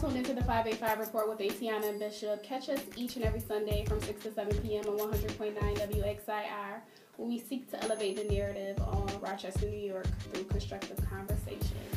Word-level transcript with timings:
tuned 0.00 0.16
into 0.16 0.34
the 0.34 0.42
585 0.42 0.98
report 0.98 1.28
with 1.28 1.40
Atiana 1.40 1.86
and 1.86 1.98
Bishop. 1.98 2.42
Catch 2.42 2.68
us 2.68 2.80
each 2.96 3.16
and 3.16 3.24
every 3.24 3.40
Sunday 3.40 3.84
from 3.86 4.00
6 4.00 4.24
to 4.24 4.32
7 4.32 4.58
p.m. 4.58 4.84
on 4.86 4.98
100.9 4.98 5.54
WXIR, 5.58 6.80
where 7.16 7.28
we 7.28 7.38
seek 7.38 7.70
to 7.70 7.82
elevate 7.82 8.16
the 8.16 8.24
narrative 8.24 8.78
on 8.80 9.08
Rochester, 9.20 9.66
New 9.70 9.78
York 9.78 10.06
through 10.32 10.44
constructive 10.44 10.98
conversations. 11.08 11.96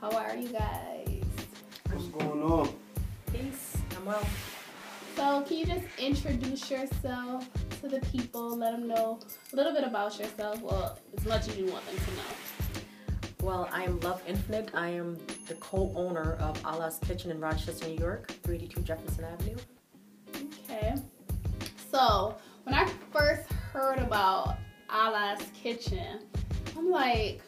How 0.00 0.10
are 0.12 0.34
you 0.34 0.48
guys? 0.48 1.22
What's 1.90 2.06
going 2.08 2.42
on? 2.42 2.68
Peace. 3.32 3.76
I'm 3.96 4.06
well. 4.06 4.26
So, 5.16 5.42
can 5.42 5.56
you 5.58 5.66
just 5.66 5.84
introduce 5.98 6.70
yourself 6.70 7.46
to 7.82 7.88
the 7.88 8.00
people? 8.12 8.56
Let 8.56 8.72
them 8.72 8.88
know 8.88 9.18
a 9.52 9.56
little 9.56 9.74
bit 9.74 9.84
about 9.84 10.18
yourself. 10.18 10.62
Well, 10.62 10.98
as 11.18 11.24
much 11.26 11.48
as 11.48 11.56
you 11.58 11.66
want 11.66 11.84
them 11.86 11.96
to 11.96 12.10
know. 12.12 12.82
Well, 13.42 13.68
I 13.72 13.84
am 13.84 14.00
Love 14.00 14.22
Infinite. 14.26 14.70
I 14.74 14.90
am 14.90 15.18
the 15.50 15.56
co-owner 15.56 16.34
of 16.34 16.64
Allah's 16.64 17.00
Kitchen 17.04 17.32
in 17.32 17.40
Rochester, 17.40 17.88
New 17.88 17.96
York, 17.96 18.28
382 18.44 18.82
Jefferson 18.82 19.24
Avenue. 19.24 19.56
Okay. 20.64 20.94
So, 21.90 22.36
when 22.62 22.74
I 22.76 22.88
first 23.12 23.52
heard 23.52 23.98
about 23.98 24.58
Allah's 24.88 25.44
Kitchen, 25.52 26.20
I'm 26.78 26.88
like, 26.88 27.40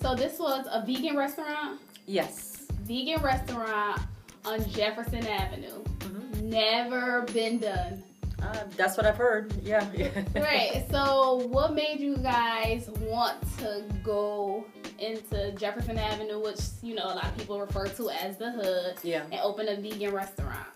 so 0.00 0.14
this 0.14 0.38
was 0.38 0.68
a 0.70 0.86
vegan 0.86 1.16
restaurant? 1.16 1.80
Yes. 2.06 2.68
Vegan 2.84 3.20
restaurant 3.22 4.00
on 4.44 4.64
Jefferson 4.70 5.26
Avenue. 5.26 5.82
Mm-hmm. 5.98 6.48
Never 6.48 7.22
been 7.22 7.58
done. 7.58 8.04
Uh, 8.40 8.64
that's 8.76 8.96
what 8.96 9.04
I've 9.04 9.16
heard. 9.16 9.52
Yeah. 9.64 9.84
right. 10.36 10.86
So, 10.92 11.48
what 11.48 11.74
made 11.74 11.98
you 11.98 12.18
guys 12.18 12.88
want 13.00 13.40
to 13.58 13.82
go 14.04 14.64
into 14.98 15.52
Jefferson 15.52 15.98
Avenue, 15.98 16.40
which 16.40 16.60
you 16.82 16.94
know 16.94 17.04
a 17.04 17.14
lot 17.14 17.24
of 17.24 17.36
people 17.36 17.60
refer 17.60 17.86
to 17.86 18.10
as 18.10 18.36
the 18.36 18.50
hood, 18.50 18.96
yeah, 19.02 19.24
and 19.30 19.40
open 19.42 19.68
a 19.68 19.76
vegan 19.76 20.12
restaurant? 20.12 20.68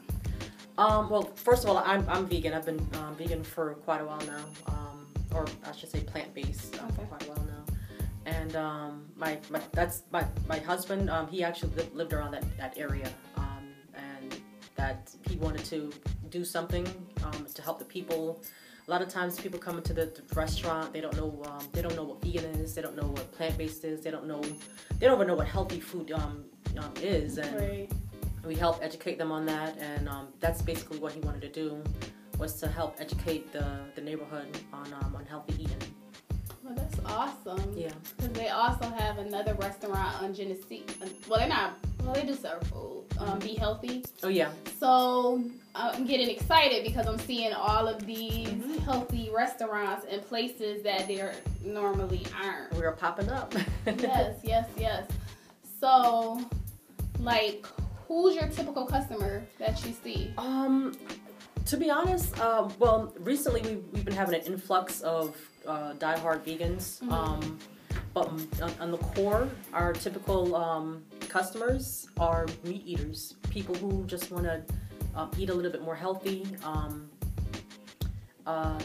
Um, 0.79 1.11
well, 1.11 1.31
first 1.35 1.65
of 1.65 1.71
all, 1.71 1.79
I'm, 1.79 2.09
I'm 2.09 2.27
vegan. 2.27 2.55
I've 2.55 2.65
been 2.65 2.81
um, 2.95 3.15
vegan 3.17 3.43
for 3.43 3.75
quite 3.75 4.01
a 4.01 4.05
while 4.05 4.21
now, 4.21 4.45
um, 4.67 5.07
or 5.35 5.47
I 5.67 5.73
should 5.73 5.91
say 5.91 6.01
plant 6.01 6.33
based 6.35 6.79
uh, 6.81 6.85
okay. 6.87 6.95
for 6.95 7.03
quite 7.03 7.23
a 7.27 7.31
while 7.31 7.45
now. 7.45 7.75
And 8.27 8.57
um, 8.57 9.07
my, 9.17 9.39
my 9.51 9.61
that's 9.73 10.03
my 10.11 10.25
my 10.49 10.59
husband. 10.59 11.11
Um, 11.11 11.27
he 11.29 11.43
actually 11.45 11.75
lived, 11.75 11.95
lived 11.95 12.13
around 12.13 12.33
that 12.33 12.45
that 12.57 12.79
area, 12.79 13.11
um, 13.37 13.69
and 13.95 14.41
that 14.77 15.11
he 15.29 15.37
wanted 15.37 15.65
to 15.67 15.93
do 16.31 16.45
something 16.45 16.87
um, 17.25 17.47
to 17.53 17.63
help 17.63 17.79
the 17.79 17.85
people 17.85 18.43
a 18.91 18.93
lot 18.93 19.03
of 19.03 19.09
times 19.09 19.39
people 19.39 19.57
come 19.57 19.77
into 19.77 19.93
the, 19.93 20.07
the 20.07 20.35
restaurant 20.35 20.93
they 20.93 21.01
don't 21.01 21.17
know 21.17 21.41
um, 21.47 21.65
they 21.71 21.81
don't 21.81 21.95
know 21.95 22.03
what 22.03 22.21
vegan 22.21 22.45
is 22.57 22.75
they 22.75 22.83
don't 22.83 22.97
know 22.97 23.07
what 23.07 23.31
plant-based 23.31 23.85
is 23.85 24.01
they 24.01 24.11
don't 24.11 24.27
know 24.27 24.43
they 24.99 25.07
don't 25.07 25.15
even 25.15 25.29
know 25.29 25.37
what 25.37 25.47
healthy 25.47 25.79
food 25.79 26.11
um, 26.11 26.45
um, 26.77 26.93
is 27.01 27.39
and 27.39 27.57
right. 27.57 27.89
we 28.45 28.57
help 28.57 28.83
educate 28.83 29.17
them 29.17 29.31
on 29.31 29.47
that 29.47 29.79
and 29.79 30.09
um, 30.09 30.27
that's 30.41 30.61
basically 30.61 30.99
what 30.99 31.13
he 31.13 31.21
wanted 31.21 31.41
to 31.41 31.49
do 31.49 31.81
was 32.37 32.55
to 32.55 32.67
help 32.67 32.97
educate 32.99 33.53
the, 33.53 33.65
the 33.95 34.01
neighborhood 34.01 34.59
on, 34.73 34.93
um, 34.95 35.15
on 35.15 35.25
healthy 35.25 35.55
eating 35.63 35.95
well, 36.63 36.75
that's 36.75 37.01
awesome. 37.07 37.73
Yeah. 37.75 37.91
Because 38.17 38.33
they 38.35 38.49
also 38.49 38.85
have 38.91 39.19
another 39.19 39.55
restaurant 39.55 40.23
on 40.23 40.35
Genesee. 40.35 40.85
Well, 41.27 41.41
they're 41.41 41.49
not. 41.49 41.79
Well, 42.03 42.15
they 42.15 42.25
do 42.25 42.35
serve 42.35 42.63
food. 42.65 43.05
Um, 43.19 43.39
Be 43.39 43.55
healthy. 43.55 44.05
Oh 44.23 44.29
yeah. 44.29 44.51
So 44.79 45.45
I'm 45.75 46.07
getting 46.07 46.31
excited 46.31 46.85
because 46.85 47.07
I'm 47.07 47.19
seeing 47.19 47.53
all 47.53 47.87
of 47.87 48.07
these 48.07 48.49
mm-hmm. 48.49 48.79
healthy 48.79 49.31
restaurants 49.35 50.07
and 50.11 50.23
places 50.23 50.83
that 50.83 51.07
there 51.07 51.35
normally 51.65 52.27
aren't. 52.43 52.73
We're 52.75 52.93
popping 52.93 53.29
up. 53.29 53.55
yes, 53.87 54.39
yes, 54.43 54.69
yes. 54.77 55.07
So, 55.81 56.41
like, 57.21 57.67
who's 58.09 58.35
your 58.35 58.49
typical 58.49 58.87
customer 58.87 59.43
that 59.59 59.85
you 59.85 59.95
see? 60.03 60.33
Um, 60.37 60.97
to 61.67 61.77
be 61.77 61.91
honest, 61.91 62.39
uh, 62.41 62.69
well, 62.79 63.15
recently 63.21 63.61
we've, 63.63 63.85
we've 63.93 64.05
been 64.05 64.15
having 64.15 64.35
an 64.35 64.47
influx 64.47 65.01
of 65.03 65.37
uh, 65.67 65.93
diehard 65.95 66.41
vegans. 66.41 67.01
Mm-hmm. 67.01 67.13
Um, 67.13 67.59
but 68.13 68.29
on, 68.29 68.73
on, 68.81 68.91
the 68.91 68.99
core, 68.99 69.49
our 69.73 69.93
typical 69.93 70.57
um, 70.57 71.03
customers 71.29 72.09
are 72.19 72.47
meat 72.65 72.83
eaters, 72.85 73.37
people 73.51 73.75
who 73.77 74.05
just 74.07 74.31
want 74.33 74.45
to 74.45 74.63
um, 75.15 75.31
eat 75.39 75.49
a 75.51 75.55
little 75.55 75.71
bit 75.71 75.83
more 75.83 75.95
healthy. 75.95 76.47
Um, 76.65 77.09
uh, 78.47 78.81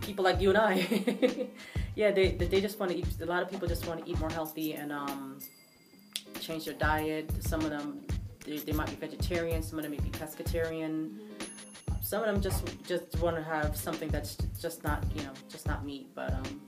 people 0.00 0.24
like 0.24 0.40
you 0.40 0.50
and 0.50 0.58
I, 0.58 1.48
yeah, 1.96 2.12
they, 2.12 2.32
they 2.32 2.60
just 2.60 2.78
want 2.78 2.92
to 2.92 2.98
eat. 2.98 3.06
A 3.20 3.26
lot 3.26 3.42
of 3.42 3.50
people 3.50 3.66
just 3.66 3.86
want 3.86 4.04
to 4.04 4.10
eat 4.10 4.18
more 4.20 4.30
healthy 4.30 4.74
and 4.74 4.92
um, 4.92 5.38
change 6.40 6.64
their 6.66 6.74
diet. 6.74 7.30
Some 7.40 7.62
of 7.62 7.70
them, 7.70 8.02
they, 8.44 8.58
they 8.58 8.72
might 8.72 8.88
be 8.88 8.96
vegetarian. 8.96 9.62
Some 9.62 9.78
of 9.78 9.82
them 9.82 9.92
may 9.92 9.98
be 9.98 10.10
pescatarian. 10.10 11.18
Some 12.02 12.22
of 12.22 12.26
them 12.26 12.40
just 12.40 12.62
just 12.86 13.18
want 13.20 13.34
to 13.34 13.42
have 13.42 13.76
something 13.76 14.08
that's 14.10 14.36
just 14.60 14.84
not 14.84 15.02
you 15.12 15.24
know 15.24 15.32
just 15.48 15.66
not 15.66 15.84
meat. 15.84 16.06
But 16.14 16.32
um, 16.34 16.60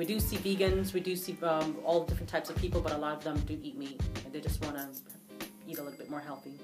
we 0.00 0.06
do 0.06 0.18
see 0.18 0.38
vegans. 0.38 0.94
We 0.94 1.00
do 1.00 1.14
see 1.14 1.36
um, 1.42 1.76
all 1.84 2.04
different 2.04 2.30
types 2.30 2.48
of 2.48 2.56
people, 2.56 2.80
but 2.80 2.92
a 2.92 2.96
lot 2.96 3.18
of 3.18 3.22
them 3.22 3.38
do 3.40 3.58
eat 3.62 3.76
meat 3.76 4.00
and 4.24 4.32
they 4.32 4.40
just 4.40 4.64
want 4.64 4.78
to 4.78 4.88
eat 5.68 5.76
a 5.76 5.82
little 5.82 5.98
bit 5.98 6.08
more 6.08 6.20
healthy. 6.20 6.58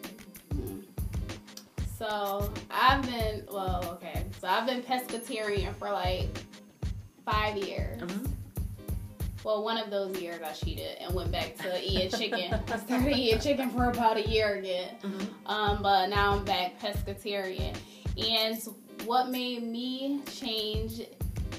So 1.99 2.51
I've 2.71 3.03
been 3.03 3.45
well, 3.53 3.85
okay. 3.93 4.25
So 4.41 4.49
I've 4.49 4.67
been 4.67 4.81
pescatarian 4.81 5.77
for 5.77 5.93
like 5.93 6.31
five 7.27 7.59
years. 7.59 8.01
Mm-hmm. 8.01 8.25
Well, 9.45 9.63
one 9.63 9.77
of 9.77 9.91
those 9.91 10.19
years 10.19 10.41
I 10.43 10.53
cheated 10.53 10.97
and 10.99 11.15
went 11.15 11.31
back 11.31 11.57
to 11.59 11.79
eating 11.85 12.09
chicken. 12.19 12.55
I 12.55 12.79
started 12.79 13.19
eating 13.19 13.41
chicken 13.41 13.69
for 13.69 13.91
about 13.91 14.17
a 14.17 14.27
year 14.27 14.55
again, 14.55 14.95
mm-hmm. 15.03 15.47
um, 15.47 15.83
but 15.83 16.07
now 16.07 16.39
I'm 16.39 16.45
back 16.47 16.81
pescatarian. 16.81 17.77
And 18.17 18.59
what 19.05 19.29
made 19.29 19.63
me 19.63 20.23
change 20.25 21.03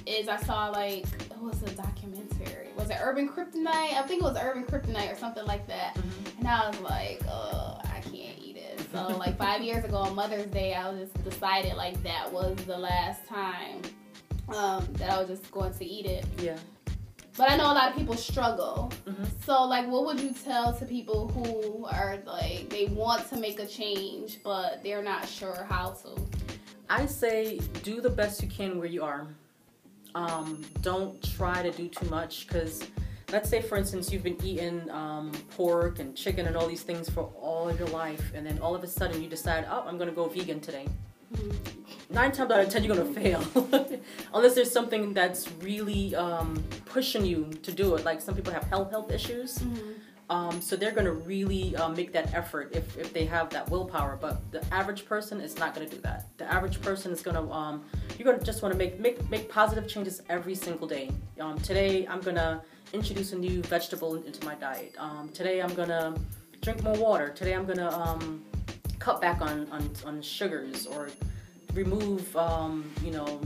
is 0.07 0.27
I 0.27 0.37
saw 0.37 0.69
like 0.69 1.05
it 1.37 1.43
was 1.43 1.61
a 1.63 1.75
documentary. 1.75 2.69
Was 2.75 2.89
it 2.89 2.97
Urban 3.01 3.29
Kryptonite? 3.29 3.93
I 3.93 4.03
think 4.07 4.21
it 4.21 4.25
was 4.25 4.37
Urban 4.37 4.63
Kryptonite 4.63 5.11
or 5.11 5.15
something 5.15 5.45
like 5.45 5.67
that. 5.67 5.95
Mm-hmm. 5.95 6.39
And 6.39 6.47
I 6.47 6.69
was 6.69 6.79
like, 6.79 7.21
oh, 7.29 7.79
I 7.83 7.99
can't 8.01 8.37
eat 8.41 8.57
it. 8.57 8.81
So 8.91 9.07
like 9.17 9.37
five 9.37 9.61
years 9.61 9.83
ago 9.83 9.97
on 9.97 10.15
Mother's 10.15 10.47
Day, 10.47 10.73
I 10.73 10.89
was 10.89 10.99
just 10.99 11.23
decided 11.23 11.75
like 11.75 12.01
that 12.03 12.31
was 12.31 12.55
the 12.65 12.77
last 12.77 13.25
time 13.27 13.81
um, 14.49 14.87
that 14.93 15.11
I 15.11 15.19
was 15.19 15.27
just 15.27 15.51
going 15.51 15.73
to 15.73 15.85
eat 15.85 16.05
it. 16.05 16.25
Yeah. 16.41 16.57
But 17.37 17.51
I 17.51 17.55
know 17.55 17.65
a 17.65 17.73
lot 17.73 17.91
of 17.91 17.95
people 17.95 18.15
struggle. 18.15 18.91
Mm-hmm. 19.05 19.23
So, 19.45 19.63
like, 19.65 19.87
what 19.87 20.07
would 20.07 20.19
you 20.19 20.33
tell 20.43 20.73
to 20.73 20.85
people 20.85 21.27
who 21.27 21.85
are 21.85 22.17
like 22.25 22.67
they 22.69 22.85
want 22.85 23.29
to 23.29 23.37
make 23.37 23.59
a 23.59 23.67
change, 23.67 24.39
but 24.43 24.83
they're 24.83 25.03
not 25.03 25.27
sure 25.27 25.67
how 25.69 25.91
to? 25.91 26.19
I 26.89 27.05
say 27.05 27.59
do 27.83 28.01
the 28.01 28.09
best 28.09 28.41
you 28.41 28.49
can 28.49 28.79
where 28.79 28.87
you 28.87 29.03
are. 29.03 29.27
Um, 30.15 30.63
don't 30.81 31.21
try 31.35 31.61
to 31.61 31.71
do 31.71 31.87
too 31.87 32.09
much 32.09 32.47
because 32.47 32.83
let's 33.31 33.49
say 33.49 33.61
for 33.61 33.77
instance 33.77 34.11
you've 34.11 34.23
been 34.23 34.41
eating 34.43 34.89
um, 34.89 35.31
pork 35.51 35.99
and 35.99 36.15
chicken 36.15 36.47
and 36.47 36.55
all 36.55 36.67
these 36.67 36.83
things 36.83 37.09
for 37.09 37.23
all 37.41 37.67
of 37.67 37.77
your 37.77 37.89
life 37.89 38.31
and 38.33 38.45
then 38.45 38.57
all 38.59 38.73
of 38.73 38.83
a 38.83 38.87
sudden 38.87 39.21
you 39.21 39.27
decide 39.27 39.67
oh 39.69 39.83
i'm 39.85 39.97
going 39.97 40.09
to 40.09 40.15
go 40.15 40.27
vegan 40.27 40.61
today 40.61 40.87
mm-hmm. 41.33 42.13
nine 42.13 42.31
times 42.31 42.49
out 42.51 42.61
of 42.61 42.69
ten 42.69 42.85
you're 42.85 42.95
going 42.95 43.13
to 43.13 43.19
fail 43.19 43.99
unless 44.33 44.55
there's 44.55 44.71
something 44.71 45.13
that's 45.13 45.51
really 45.61 46.15
um, 46.15 46.63
pushing 46.85 47.25
you 47.25 47.51
to 47.63 47.71
do 47.71 47.95
it 47.95 48.05
like 48.05 48.21
some 48.21 48.33
people 48.33 48.53
have 48.53 48.63
health 48.63 48.89
health 48.91 49.11
issues 49.11 49.59
mm-hmm. 49.59 49.91
Um, 50.29 50.59
so 50.59 50.75
they're 50.75 50.91
going 50.91 51.05
to 51.05 51.13
really 51.13 51.75
uh, 51.77 51.87
make 51.89 52.11
that 52.11 52.33
effort 52.33 52.75
if, 52.75 52.97
if 52.97 53.13
they 53.13 53.25
have 53.25 53.49
that 53.51 53.69
willpower. 53.69 54.17
But 54.19 54.51
the 54.51 54.63
average 54.73 55.05
person 55.05 55.39
is 55.39 55.57
not 55.57 55.73
going 55.73 55.87
to 55.87 55.95
do 55.95 56.01
that. 56.01 56.27
The 56.37 56.51
average 56.51 56.81
person 56.81 57.11
is 57.11 57.21
going 57.21 57.35
to 57.35 57.51
um, 57.51 57.85
you're 58.17 58.25
going 58.25 58.39
to 58.39 58.45
just 58.45 58.61
want 58.61 58.73
to 58.73 58.77
make 58.77 58.99
make 58.99 59.29
make 59.29 59.49
positive 59.49 59.87
changes 59.87 60.21
every 60.29 60.55
single 60.55 60.87
day. 60.87 61.11
Um, 61.39 61.57
today 61.59 62.05
I'm 62.07 62.21
going 62.21 62.35
to 62.35 62.61
introduce 62.93 63.31
a 63.31 63.37
new 63.37 63.61
vegetable 63.63 64.15
into 64.15 64.45
my 64.45 64.55
diet. 64.55 64.95
Um, 64.97 65.29
today 65.29 65.61
I'm 65.61 65.73
going 65.73 65.89
to 65.89 66.15
drink 66.61 66.83
more 66.83 66.95
water. 66.95 67.29
Today 67.29 67.53
I'm 67.53 67.65
going 67.65 67.77
to 67.77 67.93
um, 67.97 68.43
cut 68.99 69.21
back 69.21 69.41
on, 69.41 69.67
on 69.71 69.89
on 70.05 70.21
sugars 70.21 70.87
or 70.87 71.09
remove 71.73 72.35
um, 72.35 72.83
you 73.03 73.11
know 73.11 73.39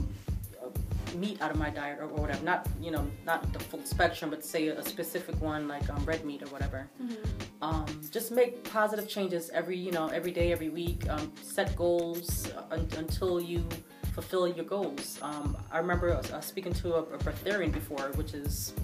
meat 1.14 1.40
out 1.40 1.50
of 1.50 1.56
my 1.56 1.70
diet 1.70 1.98
or, 2.00 2.04
or, 2.04 2.20
whatever. 2.22 2.44
Not 2.44 2.66
you 2.80 2.90
know 2.90 3.06
not 3.24 3.52
the 3.52 3.58
full 3.58 3.84
spectrum, 3.84 4.30
but 4.30 4.44
say 4.44 4.68
a 4.68 4.82
specific 4.82 5.40
one 5.40 5.68
like 5.68 5.88
um, 5.90 6.04
red 6.04 6.24
meat 6.24 6.42
or 6.42 6.46
whatever. 6.46 6.88
Mm-hmm. 7.02 7.64
Um, 7.64 7.86
just 8.10 8.32
make 8.32 8.64
positive 8.70 9.08
changes 9.08 9.50
every 9.50 9.78
you 9.78 9.92
know 9.92 10.08
every 10.08 10.32
day, 10.32 10.52
every 10.52 10.68
week. 10.68 11.08
Um, 11.08 11.32
set 11.42 11.74
goals 11.76 12.50
un- 12.70 12.88
until 12.96 13.40
you 13.40 13.66
fulfill 14.12 14.46
your 14.46 14.64
goals. 14.64 15.18
Um, 15.22 15.56
I 15.70 15.78
remember 15.78 16.12
uh, 16.12 16.40
speaking 16.40 16.72
to 16.74 16.94
a, 16.94 17.02
a 17.02 17.18
breatharian 17.18 17.72
before, 17.72 18.10
which 18.14 18.34
is 18.34 18.74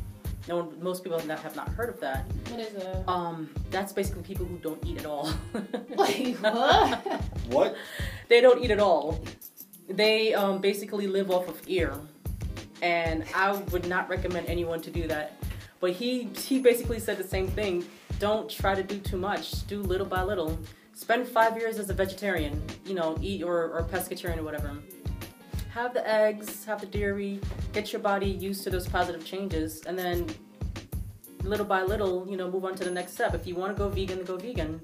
no 0.49 0.57
one, 0.57 0.83
most 0.83 1.05
people 1.05 1.19
have 1.19 1.29
not, 1.29 1.41
have 1.41 1.55
not 1.55 1.69
heard 1.69 1.91
of 1.91 2.01
that. 2.01 2.25
What 2.49 2.61
is 2.61 2.75
it? 2.75 3.05
Um, 3.07 3.51
that's 3.71 3.93
basically 3.93 4.23
people 4.23 4.47
who 4.47 4.57
don't 4.59 4.83
eat 4.85 4.99
at 4.99 5.07
all. 5.07 5.31
Wait, 5.97 6.37
what? 6.37 7.23
what? 7.49 7.77
They 8.29 8.41
don't 8.41 8.63
eat 8.65 8.71
at 8.71 8.81
all. 8.81 9.23
They 9.89 10.35
um, 10.35 10.61
basically 10.61 11.07
live 11.07 11.31
off 11.31 11.49
of 11.49 11.61
ear 11.67 11.95
and 12.83 13.25
I 13.35 13.53
would 13.53 13.87
not 13.87 14.09
recommend 14.09 14.47
anyone 14.47 14.81
to 14.83 14.91
do 14.91 15.07
that. 15.09 15.33
But 15.81 15.93
he 15.93 16.25
he 16.37 16.59
basically 16.59 17.01
said 17.01 17.19
the 17.19 17.29
same 17.29 17.49
thing. 17.49 17.85
don't 18.19 18.51
try 18.51 18.75
to 18.75 18.83
do 18.83 18.99
too 18.99 19.17
much. 19.17 19.67
Do 19.67 19.81
little 19.81 20.07
by 20.07 20.23
little. 20.23 20.59
Spend 20.95 21.29
five 21.29 21.57
years 21.57 21.79
as 21.79 21.89
a 21.91 21.95
vegetarian. 21.95 22.61
You 22.85 22.95
know, 22.95 23.17
eat 23.21 23.43
or, 23.43 23.71
or 23.71 23.83
pescatarian 23.85 24.39
or 24.39 24.43
whatever. 24.43 24.77
Have 25.71 25.95
the 25.95 26.07
eggs, 26.09 26.65
have 26.65 26.81
the 26.81 26.87
dairy, 26.87 27.41
get 27.73 27.93
your 27.93 28.01
body 28.01 28.29
used 28.29 28.65
to 28.65 28.71
those 28.71 28.89
positive 28.89 29.25
changes, 29.25 29.83
and 29.87 29.97
then 29.97 30.27
little 31.45 31.67
by 31.67 31.83
little, 31.83 32.27
you 32.29 32.37
know, 32.37 32.51
move 32.51 32.65
on 32.65 32.75
to 32.75 32.85
the 32.85 32.91
next 32.91 33.13
step. 33.13 33.35
If 33.35 33.47
you 33.47 33.55
want 33.55 33.77
to 33.77 33.79
go 33.79 33.89
vegan, 33.89 34.25
go 34.25 34.37
vegan. 34.37 34.81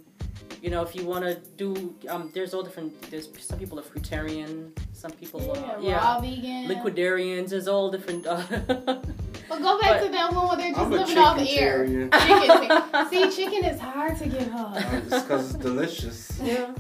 You 0.63 0.71
know, 0.71 0.83
if 0.83 0.95
you 0.97 1.05
want 1.05 1.25
to 1.25 1.35
do, 1.57 1.95
um, 2.09 2.31
there's 2.35 2.55
all 2.55 2.63
different. 2.63 3.01
There's 3.11 3.29
some 3.39 3.59
people 3.59 3.79
are 3.79 3.83
fruitarian, 3.83 4.71
some 4.93 5.11
people 5.13 5.41
Yeah, 5.43 5.51
are 5.73 5.77
raw 5.77 5.83
yeah, 5.83 6.21
vegan. 6.21 6.69
liquidarians. 6.69 7.51
There's 7.51 7.69
all 7.69 7.91
different. 7.91 8.27
Uh, 8.27 8.43
But 9.47 9.59
go 9.61 9.79
back 9.79 10.01
But- 10.01 10.07
to 10.07 10.13
that 10.13 10.33
one 10.33 10.49
where 10.49 10.57
they're 10.57 10.71
just 10.71 10.81
I'm 10.81 10.91
living 10.91 11.19
off 11.19 11.39
air. 11.39 11.85
chicken 11.87 12.11
Chicken. 12.27 13.11
See, 13.11 13.31
chicken 13.45 13.65
is 13.67 13.79
hard 13.79 14.17
to 14.17 14.27
give 14.27 14.51
up. 14.55 14.75
It's 14.95 15.23
because 15.23 15.55
it's 15.55 15.63
delicious. 15.63 16.41
yeah. 16.43 16.71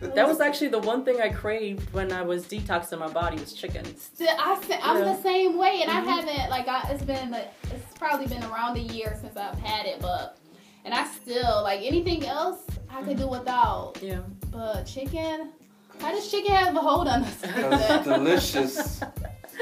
That 0.00 0.26
was 0.26 0.40
actually 0.40 0.68
the 0.68 0.78
one 0.78 1.04
thing 1.04 1.20
I 1.20 1.28
craved 1.28 1.92
when 1.92 2.10
I 2.12 2.22
was 2.22 2.46
detoxing 2.46 2.98
my 3.00 3.08
body 3.08 3.36
was 3.36 3.52
chicken. 3.52 3.84
Still, 3.98 4.28
I, 4.38 4.58
I'm 4.82 4.98
Yeah. 4.98 5.04
the 5.12 5.20
same 5.22 5.58
way, 5.58 5.82
and 5.82 5.90
Mhm. 5.90 5.96
I 5.96 6.00
haven't 6.00 6.50
like 6.50 6.66
I, 6.66 6.88
it's 6.92 7.02
been 7.04 7.30
like, 7.30 7.52
it's 7.64 7.98
probably 7.98 8.26
been 8.26 8.44
around 8.44 8.78
a 8.78 8.80
year 8.80 9.14
since 9.20 9.36
I've 9.36 9.58
had 9.58 9.84
it, 9.86 10.00
but 10.00 10.38
and 10.88 10.94
I 10.94 11.06
still 11.06 11.62
like 11.62 11.82
anything 11.82 12.24
else 12.24 12.60
I 12.88 13.02
could 13.02 13.18
do 13.18 13.28
without, 13.28 13.98
Yeah. 14.00 14.20
but 14.50 14.84
chicken. 14.84 15.50
How 16.00 16.12
does 16.12 16.30
chicken 16.30 16.50
have 16.52 16.74
a 16.74 16.78
hold 16.80 17.08
on 17.08 17.24
us? 17.24 17.42
like 17.42 17.54
Because 17.56 18.04
delicious. 18.04 19.02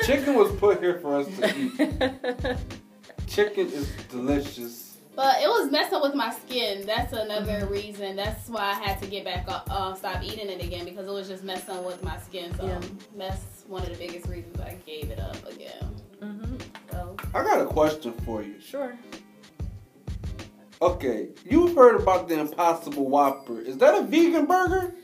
Chicken 0.05 0.35
was 0.37 0.53
put 0.53 0.79
here 0.81 1.01
for 1.01 1.17
us 1.17 1.27
to 1.39 1.59
eat. 1.59 2.57
Chicken 3.27 3.67
is 3.73 3.91
delicious. 4.09 4.99
But 5.17 5.43
it 5.43 5.49
was 5.49 5.69
messing 5.73 6.01
with 6.01 6.15
my 6.15 6.31
skin. 6.33 6.87
That's 6.87 7.13
another 7.13 7.63
Mm-hmm. 7.63 7.73
reason. 7.73 8.15
That's 8.17 8.49
why 8.49 8.61
I 8.61 8.75
had 8.75 9.03
to 9.03 9.09
get 9.09 9.25
back 9.25 9.47
up, 9.49 9.67
uh, 9.69 9.95
stop 9.95 10.23
eating 10.23 10.49
it 10.49 10.63
again 10.63 10.85
because 10.85 11.09
it 11.09 11.13
was 11.13 11.27
just 11.27 11.43
messing 11.43 11.83
with 11.85 12.05
my 12.05 12.19
skin. 12.21 12.55
So 12.57 12.67
Yeah. 12.67 12.81
that's 13.17 13.65
one 13.67 13.83
of 13.83 13.89
the 13.89 13.97
biggest 13.97 14.29
reasons 14.29 14.61
I 14.61 14.77
gave 14.87 15.11
it 15.11 15.19
up 15.19 15.45
again. 15.51 15.83
hmm 16.23 16.57
So 16.93 17.17
I 17.35 17.43
got 17.43 17.61
a 17.61 17.67
question 17.67 18.13
for 18.25 18.43
you. 18.43 18.61
Sure. 18.61 18.95
Okay, 20.83 21.29
you've 21.49 21.75
heard 21.75 21.97
about 22.01 22.29
the 22.29 22.39
Impossible 22.39 23.09
Whopper. 23.09 23.61
Is 23.61 23.79
that 23.79 23.95
a 23.99 24.03
vegan 24.03 24.45
burger? 24.47 24.95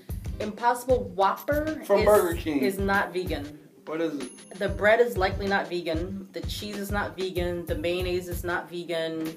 Impossible 0.40 1.04
Whopper 1.14 1.82
From 1.86 2.00
is, 2.00 2.04
Burger 2.04 2.34
King. 2.38 2.60
is 2.60 2.78
not 2.78 3.12
vegan. 3.12 3.58
What 3.86 4.00
is 4.00 4.20
it? 4.22 4.58
The 4.58 4.68
bread 4.68 5.00
is 5.00 5.16
likely 5.16 5.46
not 5.46 5.68
vegan. 5.68 6.28
The 6.32 6.40
cheese 6.42 6.76
is 6.76 6.90
not 6.90 7.16
vegan. 7.16 7.64
The 7.66 7.74
mayonnaise 7.74 8.28
is 8.28 8.44
not 8.44 8.68
vegan. 8.70 9.28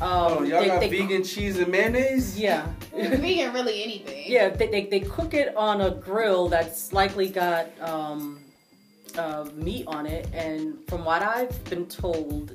Um, 0.00 0.08
Oh, 0.10 0.42
y'all 0.42 0.60
they- 0.60 0.66
got 0.66 0.80
they- 0.80 0.88
vegan 0.90 1.24
cheese 1.24 1.58
and 1.58 1.68
mayonnaise? 1.68 2.38
Yeah. 2.38 2.66
vegan, 2.92 3.52
really 3.54 3.82
anything. 3.82 4.24
Yeah, 4.30 4.50
they, 4.50 4.66
they, 4.68 4.84
they 4.86 5.00
cook 5.00 5.32
it 5.34 5.56
on 5.56 5.80
a 5.80 5.90
grill 5.92 6.48
that's 6.48 6.92
likely 6.92 7.28
got 7.30 7.68
um, 7.80 8.40
uh, 9.16 9.48
meat 9.54 9.84
on 9.86 10.06
it, 10.06 10.28
and 10.34 10.76
from 10.88 11.04
what 11.06 11.22
I've 11.22 11.64
been 11.64 11.86
told, 11.86 12.52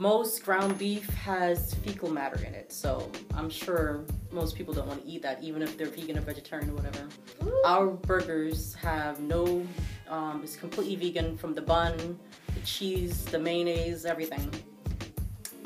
most 0.00 0.42
ground 0.46 0.78
beef 0.78 1.06
has 1.10 1.74
fecal 1.74 2.10
matter 2.10 2.42
in 2.42 2.54
it. 2.54 2.72
So 2.72 3.10
I'm 3.34 3.50
sure 3.50 4.02
most 4.32 4.56
people 4.56 4.72
don't 4.72 4.86
want 4.88 5.02
to 5.04 5.06
eat 5.08 5.20
that, 5.22 5.42
even 5.42 5.60
if 5.60 5.76
they're 5.76 5.88
vegan 5.88 6.16
or 6.16 6.22
vegetarian 6.22 6.70
or 6.70 6.72
whatever. 6.74 7.06
Ooh. 7.44 7.62
Our 7.66 7.88
burgers 7.88 8.72
have 8.76 9.20
no, 9.20 9.64
um, 10.08 10.40
it's 10.42 10.56
completely 10.56 10.96
vegan 10.96 11.36
from 11.36 11.52
the 11.52 11.60
bun, 11.60 12.18
the 12.54 12.60
cheese, 12.64 13.26
the 13.26 13.38
mayonnaise, 13.38 14.06
everything. 14.06 14.50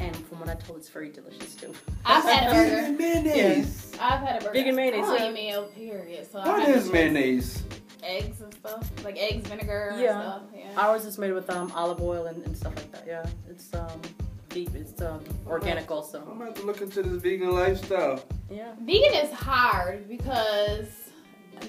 And 0.01 0.17
from 0.27 0.41
what 0.41 0.49
I 0.49 0.55
told, 0.57 0.81
it's 0.81 0.89
very 0.89 1.11
delicious 1.11 1.55
too. 1.55 1.73
I've 2.05 2.25
had 2.25 2.49
a 2.51 2.55
burger. 2.55 2.71
Vegan 2.75 2.97
mayonnaise. 2.99 3.93
I've 4.01 4.21
had 4.21 4.43
a 4.43 4.45
burger. 4.45 4.53
Vegan 4.53 4.75
mayonnaise, 4.75 5.07
I 5.07 5.17
yeah. 5.17 5.29
eat 5.29 5.33
mayo, 5.35 5.63
period. 5.67 6.27
So 6.33 6.41
I 6.41 6.49
What 6.49 6.59
had 6.61 6.67
to 6.67 6.73
is 6.73 6.81
just 6.83 6.93
mayonnaise? 6.93 7.63
Eggs 8.03 8.41
and 8.43 8.53
stuff, 8.53 8.91
like 9.05 9.17
eggs, 9.17 9.49
vinegar, 9.49 9.91
and 9.93 10.01
Yeah. 10.03 10.21
stuff. 10.21 10.43
Yeah. 10.55 10.73
Ours 10.77 11.07
is 11.07 11.17
made 11.19 11.33
with 11.33 11.49
um, 11.49 11.71
olive 11.75 12.03
oil 12.03 12.27
and, 12.27 12.45
and 12.45 12.55
stuff 12.57 12.75
like 12.77 12.91
that. 12.93 13.05
Yeah, 13.07 13.25
it's 13.49 13.73
um, 13.73 14.03
beef. 14.55 14.75
It's 14.75 15.03
um, 15.03 15.21
organic 15.47 15.91
also. 15.91 16.19
I'm 16.23 16.29
also. 16.29 16.35
gonna 16.39 16.45
have 16.47 16.55
to 16.61 16.62
look 16.67 16.81
into 16.81 17.03
this 17.03 17.21
vegan 17.21 17.51
lifestyle. 17.51 18.25
Yeah. 18.51 18.73
Vegan 18.81 19.15
is 19.15 19.33
hard 19.33 20.09
because 20.09 20.87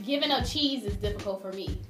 giving 0.06 0.32
up 0.32 0.46
cheese 0.46 0.84
is 0.86 0.96
difficult 0.96 1.42
for 1.42 1.52
me. 1.52 1.82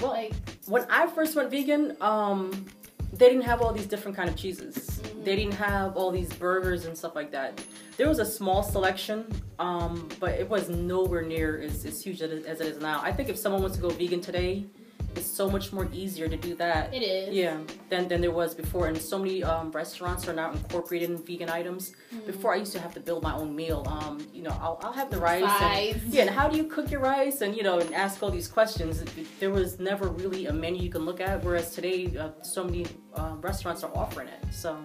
Well, 0.00 0.12
Like, 0.12 0.32
when 0.66 0.86
I 0.88 1.08
first 1.08 1.34
went 1.34 1.50
vegan, 1.50 1.96
um, 2.00 2.66
they 3.12 3.28
didn't 3.28 3.42
have 3.44 3.60
all 3.60 3.72
these 3.72 3.86
different 3.86 4.16
kind 4.16 4.28
of 4.30 4.36
cheeses. 4.36 4.76
Mhm. 4.76 5.24
They 5.24 5.34
didn't 5.36 5.54
have 5.54 5.96
all 5.96 6.10
these 6.12 6.32
burgers 6.34 6.84
and 6.86 6.96
stuff 6.96 7.14
like 7.16 7.32
that. 7.32 7.60
There 7.96 8.08
was 8.08 8.20
a 8.20 8.24
small 8.24 8.62
selection, 8.62 9.26
um, 9.58 10.08
but 10.20 10.32
it 10.34 10.48
was 10.48 10.68
nowhere 10.68 11.22
near 11.22 11.58
as, 11.60 11.84
as 11.84 12.00
huge 12.00 12.22
as 12.22 12.30
it 12.60 12.66
is 12.66 12.80
now. 12.80 13.00
I 13.02 13.10
think 13.12 13.28
if 13.28 13.36
someone 13.36 13.60
wants 13.60 13.76
to 13.76 13.82
go 13.82 13.88
vegan 13.88 14.20
today, 14.20 14.66
it's 15.16 15.26
so 15.26 15.50
much 15.50 15.72
more 15.72 15.88
easier 15.92 16.28
to 16.28 16.36
do 16.36 16.54
that. 16.56 16.92
it 16.94 17.02
is. 17.02 17.34
Yeah, 17.34 17.58
than, 17.88 18.08
than 18.08 18.20
there 18.20 18.30
was 18.30 18.54
before, 18.54 18.86
and 18.88 18.96
so 18.96 19.18
many 19.18 19.42
um, 19.42 19.70
restaurants 19.72 20.28
are 20.28 20.32
now 20.32 20.52
incorporating 20.52 21.16
vegan 21.18 21.48
items. 21.50 21.92
Mhm. 22.14 22.26
Before 22.26 22.52
I 22.52 22.56
used 22.56 22.72
to 22.72 22.80
have 22.80 22.94
to 22.94 23.00
build 23.00 23.22
my 23.22 23.34
own 23.34 23.54
meal. 23.56 23.84
Um, 23.86 24.26
you 24.32 24.42
know, 24.42 24.56
I'll, 24.60 24.78
I'll 24.82 24.92
have 24.92 25.10
the 25.10 25.18
rice. 25.18 25.44
And, 25.44 26.12
yeah, 26.12 26.22
and 26.22 26.30
how 26.30 26.48
do 26.48 26.56
you 26.56 26.64
cook 26.64 26.90
your 26.90 27.00
rice? 27.00 27.40
And 27.40 27.56
you 27.56 27.62
know, 27.62 27.78
and 27.78 27.92
ask 27.94 28.22
all 28.22 28.30
these 28.30 28.48
questions. 28.48 29.02
There 29.40 29.50
was 29.50 29.78
never 29.78 30.08
really 30.08 30.46
a 30.46 30.52
menu 30.52 30.82
you 30.82 30.90
can 30.90 31.04
look 31.04 31.20
at, 31.20 31.42
whereas 31.44 31.70
today, 31.74 32.16
uh, 32.16 32.30
so 32.42 32.64
many 32.64 32.86
uh, 33.14 33.34
restaurants 33.40 33.82
are 33.82 33.90
offering 33.96 34.28
it. 34.28 34.40
So 34.52 34.78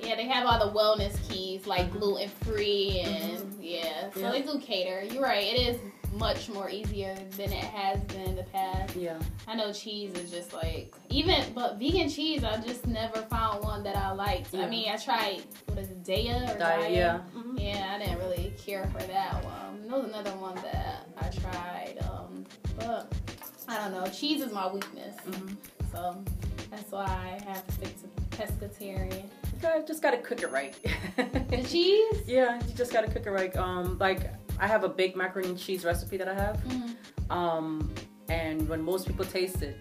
Yeah, 0.00 0.16
they 0.16 0.26
have 0.26 0.44
all 0.46 0.58
the 0.66 0.72
wellness 0.78 1.16
keys 1.28 1.66
like 1.66 1.86
Mhm. 1.90 1.98
gluten 2.00 2.28
free 2.42 3.00
and 3.04 3.54
yeah, 3.62 4.10
so 4.12 4.20
Yeah. 4.20 4.32
they 4.32 4.42
do 4.42 4.58
cater. 4.58 5.02
You're 5.04 5.22
right. 5.22 5.44
It 5.44 5.58
is 5.68 5.76
much 6.18 6.48
more 6.48 6.70
easier 6.70 7.14
than 7.36 7.52
it 7.52 7.64
has 7.64 8.00
been 8.04 8.22
in 8.22 8.36
the 8.36 8.42
past. 8.44 8.94
yeah, 8.96 9.18
I 9.48 9.54
know 9.54 9.72
cheese 9.72 10.12
is 10.14 10.30
just 10.30 10.52
like 10.52 10.94
even, 11.10 11.52
but 11.54 11.78
vegan 11.78 12.08
cheese 12.08 12.44
I 12.44 12.56
just 12.58 12.86
never 12.86 13.22
found 13.22 13.62
one 13.64 13.82
that 13.84 13.96
I 13.96 14.12
liked. 14.12 14.52
Yeah. 14.54 14.62
I 14.66 14.68
mean, 14.68 14.88
I 14.88 14.96
tried 14.96 15.42
what 15.66 15.78
is 15.78 15.90
it, 15.90 16.04
Daiya 16.04 16.54
or 16.54 16.58
diet. 16.58 16.80
Daiya? 16.90 16.94
Yeah, 16.94 17.20
Mhm. 17.36 17.60
Yeah, 17.60 17.92
I 17.94 17.98
didn't 17.98 18.18
really 18.18 18.52
care 18.58 18.86
for 18.92 19.02
that 19.04 19.44
one. 19.44 19.88
There 19.88 19.96
was 20.00 20.04
another 20.08 20.30
one 20.36 20.54
that 20.56 21.06
I 21.20 21.28
tried, 21.28 21.98
um, 22.10 22.44
but 22.78 23.12
I 23.68 23.76
don't 23.78 23.92
know. 23.92 24.06
Cheese 24.10 24.42
is 24.42 24.52
my 24.52 24.70
weakness, 24.72 25.16
Mhm. 25.26 25.56
so 25.92 26.22
that's 26.70 26.90
why 26.92 27.04
I 27.04 27.42
have 27.50 27.66
to 27.66 27.72
stick 27.72 27.94
to 28.02 28.36
pescatarian. 28.36 29.22
You 29.22 29.60
gotta- 29.60 29.84
just 29.86 30.02
gotta 30.02 30.18
cook 30.18 30.42
it 30.42 30.50
right. 30.50 30.74
The 31.16 31.64
cheese? 31.68 32.22
yeah, 32.26 32.60
you 32.66 32.74
just 32.74 32.92
gotta 32.92 33.08
cook 33.10 33.26
it 33.26 33.30
right. 33.30 33.54
Um, 33.56 33.96
like 33.98 34.30
I 34.58 34.66
have 34.66 34.84
a 34.84 34.88
baked 34.88 35.16
macaroni 35.16 35.48
and 35.48 35.58
cheese 35.58 35.84
recipe 35.84 36.16
that 36.16 36.28
I 36.28 36.34
have. 36.34 36.56
Mm. 36.64 36.96
Um, 37.30 37.94
and 38.28 38.68
when 38.68 38.82
most 38.82 39.06
people 39.06 39.24
taste 39.24 39.62
it, 39.62 39.76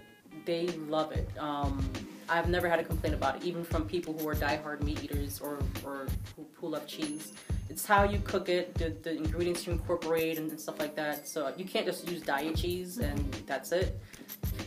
they 0.45 0.67
love 0.67 1.11
it. 1.11 1.29
Um, 1.37 1.87
I've 2.29 2.49
never 2.49 2.69
had 2.69 2.79
a 2.79 2.83
complaint 2.83 3.15
about 3.15 3.37
it, 3.37 3.43
even 3.43 3.63
from 3.63 3.87
people 3.87 4.17
who 4.17 4.27
are 4.27 4.35
diehard 4.35 4.81
meat 4.81 5.03
eaters 5.03 5.39
or, 5.39 5.59
or 5.85 6.07
who, 6.35 6.45
who 6.53 6.69
love 6.69 6.87
cheese. 6.87 7.33
It's 7.69 7.85
how 7.85 8.03
you 8.03 8.19
cook 8.19 8.49
it, 8.49 8.73
the, 8.75 8.89
the 9.01 9.15
ingredients 9.15 9.65
you 9.65 9.73
incorporate, 9.73 10.37
and, 10.37 10.49
and 10.49 10.59
stuff 10.59 10.79
like 10.79 10.95
that. 10.95 11.27
So 11.27 11.53
you 11.57 11.65
can't 11.65 11.85
just 11.85 12.07
use 12.09 12.21
diet 12.21 12.55
cheese 12.55 12.97
and 12.97 13.19
that's 13.45 13.71
it. 13.71 13.99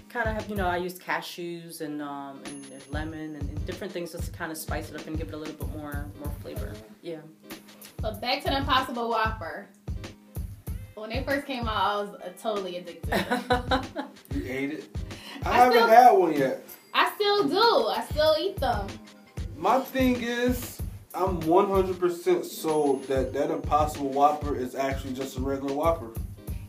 Kind 0.09 0.29
of 0.29 0.35
have, 0.35 0.49
you 0.49 0.57
know, 0.57 0.67
I 0.67 0.77
used 0.77 1.03
cashews 1.03 1.81
and 1.81 2.01
um, 2.01 2.41
and, 2.47 2.67
and 2.73 2.83
lemon 2.91 3.37
and, 3.37 3.49
and 3.49 3.67
different 3.67 3.93
things 3.93 4.13
just 4.13 4.25
to 4.25 4.31
kind 4.31 4.51
of 4.51 4.59
spice 4.59 4.91
it 4.91 4.99
up 4.99 5.07
and 5.07 5.17
give 5.19 5.29
it 5.29 5.35
a 5.35 5.37
little 5.37 5.55
bit 5.55 5.77
more 5.77 6.07
more 6.19 6.33
flavor. 6.41 6.73
Yeah. 7.03 7.21
But 8.01 8.21
back 8.21 8.43
to 8.45 8.51
the 8.51 8.59
Impossible 8.59 9.09
Whopper. 9.09 9.69
When 10.97 11.11
they 11.11 11.23
first 11.25 11.47
came 11.47 11.69
out, 11.69 11.77
I 11.77 11.97
was 12.01 12.15
uh, 12.25 12.31
totally 12.43 12.79
addicted. 12.79 13.13
You 14.35 14.45
ate 14.47 14.71
it? 14.73 14.97
I, 15.45 15.51
I 15.51 15.55
haven't 15.57 15.73
still- 15.75 15.87
had 15.89 16.11
one 16.13 16.33
yet. 16.35 16.65
I 16.95 17.13
still 17.15 17.47
do. 17.49 17.59
I 17.89 18.03
still 18.11 18.35
eat 18.41 18.57
them. 18.57 18.87
My 19.59 19.79
thing 19.81 20.23
is, 20.23 20.81
I'm 21.15 21.41
100% 21.43 22.45
sold 22.47 23.05
that 23.09 23.35
that 23.35 23.51
Impossible 23.51 24.09
Whopper 24.09 24.57
is 24.57 24.75
actually 24.75 25.13
just 25.13 25.37
a 25.37 25.41
regular 25.41 25.75
Whopper. 25.75 26.13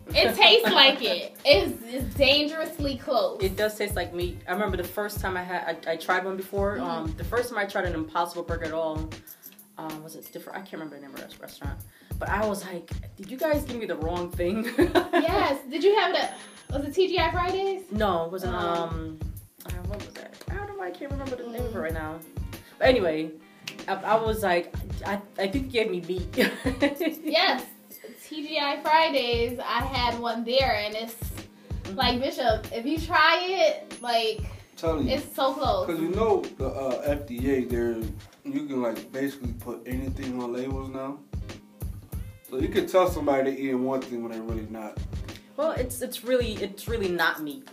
It 0.09 0.35
tastes 0.35 0.69
like 0.73 1.01
it. 1.01 1.35
It's, 1.45 1.81
it's 1.85 2.15
dangerously 2.15 2.97
close. 2.97 3.41
It 3.41 3.55
does 3.55 3.77
taste 3.77 3.95
like 3.95 4.13
meat. 4.13 4.39
I 4.47 4.51
remember 4.51 4.75
the 4.75 4.83
first 4.83 5.21
time 5.21 5.37
I 5.37 5.43
had, 5.43 5.77
I, 5.87 5.93
I 5.93 5.95
tried 5.95 6.25
one 6.25 6.35
before. 6.35 6.77
Mhm. 6.77 6.81
Um, 6.83 7.13
the 7.17 7.23
first 7.23 7.49
time 7.49 7.57
I 7.59 7.65
tried 7.65 7.85
an 7.85 7.93
Impossible 7.93 8.43
Burger 8.43 8.65
at 8.65 8.73
all, 8.73 9.09
um, 9.77 10.03
was 10.03 10.15
it 10.17 10.29
different? 10.33 10.57
I 10.57 10.61
can't 10.61 10.73
remember 10.73 10.95
the 10.97 11.01
name 11.03 11.13
of 11.15 11.21
this 11.21 11.39
restaurant. 11.39 11.79
But 12.19 12.29
I 12.29 12.45
was 12.45 12.65
like, 12.65 12.91
did 13.15 13.29
you 13.29 13.37
guys 13.37 13.63
give 13.63 13.77
me 13.77 13.85
the 13.85 13.95
wrong 13.97 14.31
thing? 14.31 14.65
yes. 14.77 15.59
Did 15.69 15.83
you 15.83 15.95
have 15.95 16.11
it 16.13 16.17
at, 16.17 16.37
was 16.71 16.83
it 16.85 16.93
TGI 16.93 17.31
Fridays? 17.31 17.83
No, 17.91 18.25
it 18.25 18.31
wasn't. 18.31 18.55
Um, 18.55 19.19
uh, 19.65 19.71
what 19.87 20.03
was 20.03 20.13
that? 20.15 20.33
I 20.49 20.55
don't 20.55 20.69
know. 20.69 20.75
why 20.75 20.87
I 20.87 20.91
can't 20.91 21.11
remember 21.11 21.35
the 21.35 21.47
name 21.47 21.63
of 21.63 21.75
it 21.75 21.79
right 21.79 21.93
now. 21.93 22.19
But 22.79 22.87
anyway, 22.87 23.31
I, 23.87 23.93
I 23.95 24.15
was 24.15 24.43
like, 24.43 24.73
I, 25.05 25.21
I 25.37 25.47
think 25.47 25.65
you 25.65 25.71
gave 25.71 25.91
me 25.91 26.01
meat. 26.01 26.37
Yes. 27.23 27.65
TGI 28.27 28.81
Fridays, 28.81 29.57
I 29.59 29.81
had 29.83 30.19
one 30.19 30.43
there 30.43 30.75
and 30.75 30.95
it's 30.95 31.15
like 31.93 32.19
Bishop, 32.19 32.67
if 32.73 32.85
you 32.85 32.99
try 32.99 33.39
it, 33.41 34.01
like 34.01 34.41
telling 34.75 35.07
you. 35.07 35.15
it's 35.15 35.33
so 35.33 35.53
close. 35.53 35.87
Because 35.87 36.01
you 36.01 36.09
know 36.09 36.41
the 36.57 36.67
uh, 36.67 37.15
FDA, 37.15 37.69
they're 37.69 37.95
you 38.43 38.65
can 38.65 38.81
like 38.81 39.11
basically 39.13 39.53
put 39.53 39.81
anything 39.85 40.41
on 40.41 40.53
labels 40.53 40.89
now. 40.89 41.19
So 42.49 42.59
you 42.59 42.69
can 42.69 42.87
tell 42.87 43.09
somebody 43.09 43.51
they're 43.51 43.59
eating 43.59 43.83
one 43.83 44.01
thing 44.01 44.23
when 44.23 44.31
they're 44.31 44.41
really 44.41 44.67
not. 44.69 44.97
Well, 45.57 45.71
it's 45.71 46.01
it's 46.01 46.23
really 46.23 46.53
it's 46.55 46.87
really 46.87 47.09
not 47.09 47.41
meat. 47.43 47.67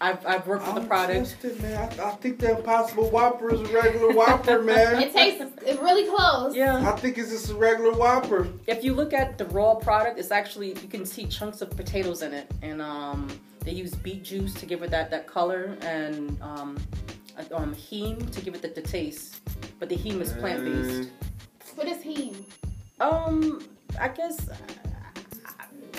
I've, 0.00 0.26
I've 0.26 0.46
worked 0.46 0.66
with 0.66 0.74
the 0.74 0.80
I'm 0.82 0.86
product. 0.88 1.30
tested, 1.40 1.62
man. 1.62 2.00
I, 2.00 2.08
I 2.08 2.10
think 2.16 2.38
the 2.38 2.58
Impossible 2.58 3.08
Whopper 3.10 3.54
is 3.54 3.60
a 3.60 3.72
regular 3.72 4.12
Whopper, 4.12 4.60
man. 4.62 5.00
It 5.00 5.12
tastes 5.14 5.40
it 5.64 5.80
really 5.80 6.14
close. 6.14 6.54
Yeah. 6.54 6.92
I 6.92 6.96
think 6.96 7.16
it's 7.16 7.30
just 7.30 7.50
a 7.50 7.54
regular 7.54 7.92
Whopper. 7.92 8.48
If 8.66 8.84
you 8.84 8.92
look 8.92 9.14
at 9.14 9.38
the 9.38 9.46
raw 9.46 9.76
product, 9.76 10.18
it's 10.18 10.30
actually 10.32 10.68
you 10.68 10.88
can 10.88 11.06
see 11.06 11.26
chunks 11.26 11.62
of 11.62 11.70
potatoes 11.70 12.20
in 12.22 12.34
it, 12.34 12.50
and 12.60 12.82
um, 12.82 13.28
they 13.60 13.72
use 13.72 13.94
beet 13.94 14.24
juice 14.24 14.52
to 14.54 14.66
give 14.66 14.82
it 14.82 14.90
that 14.90 15.10
that 15.10 15.26
color, 15.26 15.78
and 15.80 16.36
um, 16.42 16.76
uh, 17.38 17.54
um, 17.54 17.74
heme 17.74 18.30
to 18.30 18.40
give 18.42 18.54
it 18.54 18.60
the, 18.60 18.68
the 18.68 18.82
taste. 18.82 19.40
But 19.78 19.88
the 19.88 19.96
heme 19.96 20.20
is 20.20 20.32
plant 20.34 20.64
based. 20.64 21.10
What 21.76 21.88
is 21.88 22.02
heme? 22.04 22.44
Um, 23.00 23.64
I 24.00 24.08
guess. 24.08 24.48
uh, 24.48 24.54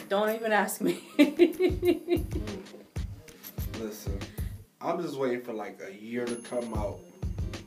Don't 0.10 0.34
even 0.36 0.52
ask 0.52 0.82
me. 0.82 1.02
Listen, 3.80 4.20
I'm 4.82 5.02
just 5.02 5.18
waiting 5.18 5.42
for 5.42 5.54
like 5.54 5.82
a 5.88 5.94
year 5.94 6.26
to 6.26 6.36
come 6.36 6.74
out 6.74 7.00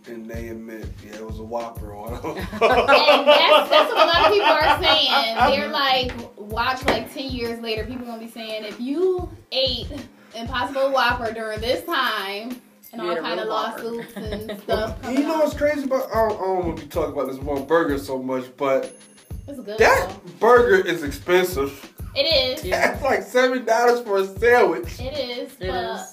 and 0.06 0.26
they 0.28 0.48
admit, 0.48 0.86
yeah, 1.06 1.16
it 1.16 1.26
was 1.26 1.38
a 1.38 1.42
Whopper 1.44 1.94
on 1.94 2.12
them. 2.22 2.36
And 2.60 3.26
that's, 3.26 3.70
that's 3.70 3.92
what 3.92 4.04
a 4.04 4.06
lot 4.06 4.26
of 4.26 4.32
people 4.32 4.46
are 4.48 4.82
saying. 4.82 5.36
They're 5.60 5.68
like, 5.70 6.12
watch 6.38 6.82
like 6.86 7.12
10 7.12 7.30
years 7.30 7.60
later, 7.60 7.84
people 7.84 8.06
gonna 8.06 8.18
be 8.22 8.30
saying, 8.30 8.64
if 8.64 8.80
you 8.80 9.28
ate 9.52 9.88
Impossible 10.34 10.90
Whopper 10.92 11.32
during 11.32 11.60
this 11.60 11.84
time, 11.84 12.60
and 12.92 13.02
all 13.02 13.10
ate 13.10 13.18
a 13.18 13.20
kind 13.20 13.38
of 13.40 13.48
lawsuits 13.48 14.16
and 14.16 14.58
stuff. 14.62 14.98
You 15.10 15.20
know 15.20 15.40
what's 15.40 15.54
crazy 15.54 15.82
about? 15.84 16.08
I 16.10 16.14
don't, 16.28 16.32
I 16.32 16.44
don't 16.44 16.64
want 16.66 16.76
to 16.78 16.82
be 16.84 16.88
talking 16.88 17.12
about 17.12 17.26
this 17.30 17.36
one 17.38 17.66
burger 17.66 17.98
so 17.98 18.22
much, 18.22 18.44
but 18.56 18.98
It's 19.48 19.60
good. 19.60 19.78
that 19.78 20.08
though. 20.10 20.32
burger 20.38 20.86
is 20.86 21.02
expensive. 21.02 21.94
It 22.14 22.22
is. 22.22 22.64
Yeah. 22.64 22.92
That's 22.92 23.02
like 23.02 23.22
seven 23.22 23.64
dollars 23.64 24.00
for 24.00 24.18
a 24.18 24.26
sandwich. 24.26 24.98
It 25.00 25.16
is. 25.18 25.52
It 25.60 25.68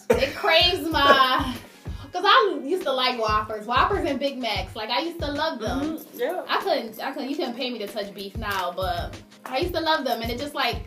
but 0.07 0.23
it 0.23 0.35
craves 0.35 0.89
my. 0.89 1.55
Because 2.03 2.23
I 2.25 2.59
used 2.63 2.83
to 2.83 2.93
like 2.93 3.19
Whoppers. 3.19 3.65
Whoppers 3.65 4.09
and 4.09 4.17
Big 4.17 4.37
Macs. 4.37 4.73
Like, 4.73 4.89
I 4.89 5.01
used 5.01 5.19
to 5.19 5.29
love 5.29 5.59
them. 5.59 5.97
Mhm, 5.97 6.05
Yeah. 6.13 6.43
I 6.47 6.59
couldn't, 6.61 7.01
I 7.03 7.11
couldn't, 7.11 7.29
you 7.29 7.35
couldn't 7.35 7.55
pay 7.55 7.69
me 7.69 7.77
to 7.79 7.87
touch 7.87 8.13
beef 8.13 8.37
now, 8.37 8.71
but 8.73 9.17
I 9.43 9.57
used 9.57 9.73
to 9.73 9.81
love 9.81 10.05
them, 10.05 10.21
and 10.21 10.31
it 10.31 10.39
just 10.39 10.55
like, 10.55 10.77